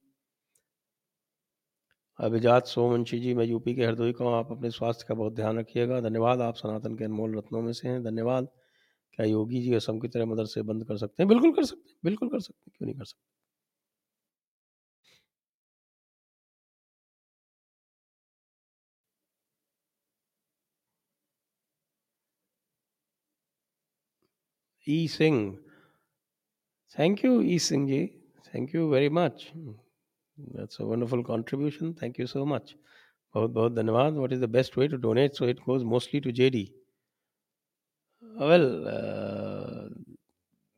[2.18, 5.58] अभिजात सोमवंशी जी मैं UP के हरदोई का हूँ आप अपने स्वास्थ्य का बहुत ध्यान
[5.58, 8.48] रखिएगा धन्यवाद आप सनातन के अनमोल रत्नों में से हैं धन्यवाद
[9.18, 11.28] क्या योगी जी असम की तरह मदरसे बंद कर सकते हैं?
[11.28, 13.14] बिल्कुल कर सकते हैं, बिल्कुल कर सकते हैं, क्यों नहीं कर सकते?
[24.86, 25.38] E Singh.
[26.96, 27.98] Thank you E Singh ji.
[28.46, 32.74] Thank you very much that's a wonderful contribution thank you so much
[33.34, 36.30] बहुत बहुत धन्यवाद। What is the best way to donate so it goes mostly to
[36.40, 36.64] JD
[38.38, 39.88] Well, uh,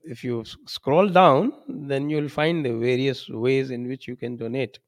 [0.04, 4.78] if you scroll down, then you'll find the various ways in which you can donate.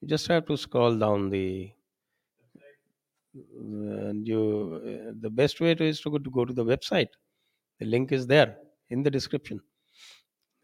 [0.00, 1.72] You just have to scroll down the
[3.34, 4.40] and you
[5.20, 7.08] the best way to is to go, to go to the website.
[7.80, 8.58] The link is there
[8.90, 9.60] in the description.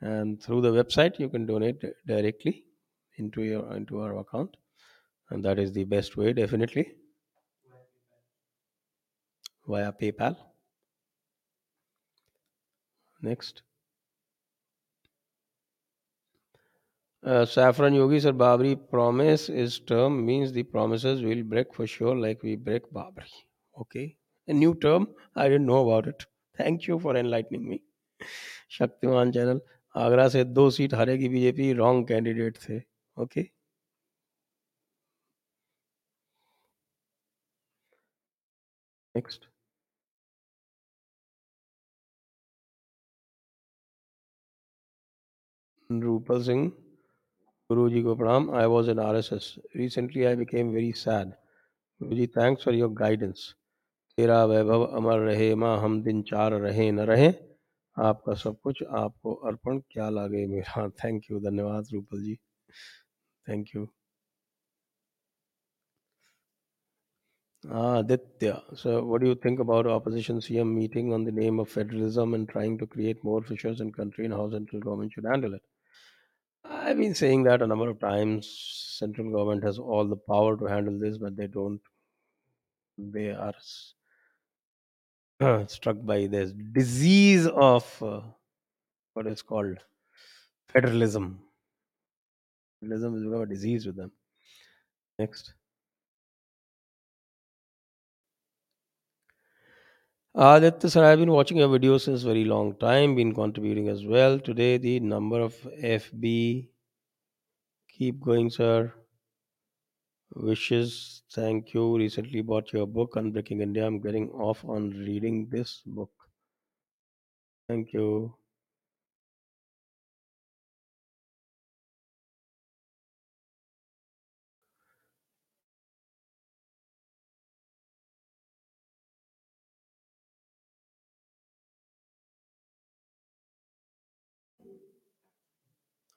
[0.00, 2.64] and through the website you can donate directly
[3.18, 4.56] into your into our account
[5.30, 6.86] and that is the best way definitely
[9.66, 10.34] via paypal
[13.20, 13.62] next
[17.46, 22.44] saffron Yogi sir Babri promise is term means the promise will break for sure like
[22.44, 23.42] we break Babri
[23.76, 25.06] okay a new term
[25.38, 26.22] I don't know about it
[26.56, 27.80] thank you for enlightening me
[28.72, 29.60] Shaktiman channel
[29.94, 32.80] Agra से दो seat हारेगी BJP wrong candidate थे
[33.16, 33.48] okay
[39.14, 39.48] next
[45.90, 46.66] Rupal Singh
[47.70, 51.28] Guru ji को प्रणाम I was in R S S recently I became very sad
[52.00, 53.44] Guru ji thanks for your guidance
[54.18, 57.32] तेरा वैभव अमर रहे माँ हम दिन चार रहे न रहे
[57.96, 62.34] आपका सब कुछ आपको अर्पण क्या लागे मेरा थैंक यू धन्यवाद Rupal ji
[63.46, 63.86] thank you
[67.64, 72.34] Aditya sir what do you think about opposition CM meeting on the name of federalism
[72.34, 75.75] and trying to create more fissures in country and how central government should handle it
[76.70, 78.48] I've been saying that a number of times.
[78.98, 81.80] Central government has all the power to handle this, but they don't.
[82.98, 83.94] They are s-
[85.68, 88.20] struck by this disease of uh,
[89.14, 89.78] what is called
[90.68, 91.40] federalism.
[92.80, 94.12] Federalism has become a disease with them.
[95.18, 95.52] Next.
[100.36, 104.38] Aditya sir, I've been watching your videos since very long time, been contributing as well.
[104.38, 106.68] Today, the number of FB
[107.88, 108.92] keep going, sir.
[110.36, 111.96] Wishes, thank you.
[111.96, 113.86] Recently bought your book, Unbreaking India.
[113.86, 116.12] I'm getting off on reading this book.
[117.68, 118.34] Thank you.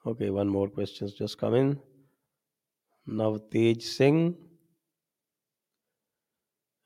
[0.05, 1.79] Okay, one more question's just come in.
[3.07, 4.35] Navtej Singh.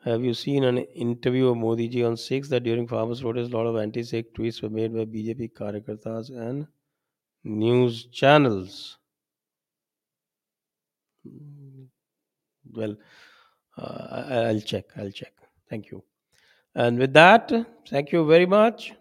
[0.04, 3.58] Have you seen an interview of Modi ji on 6 that during farmers' protest, a
[3.58, 6.68] lot of anti-Sikh tweets were made by BJP Karyakartas and
[7.44, 8.98] news channels?
[12.74, 12.98] Well,
[13.78, 14.86] uh, I'll check.
[14.98, 15.34] I'll check.
[15.70, 16.04] Thank you.
[16.76, 17.52] And with that,
[17.88, 18.94] thank you very much.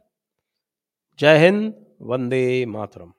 [1.16, 3.12] Jai Hind, Vande Mataram.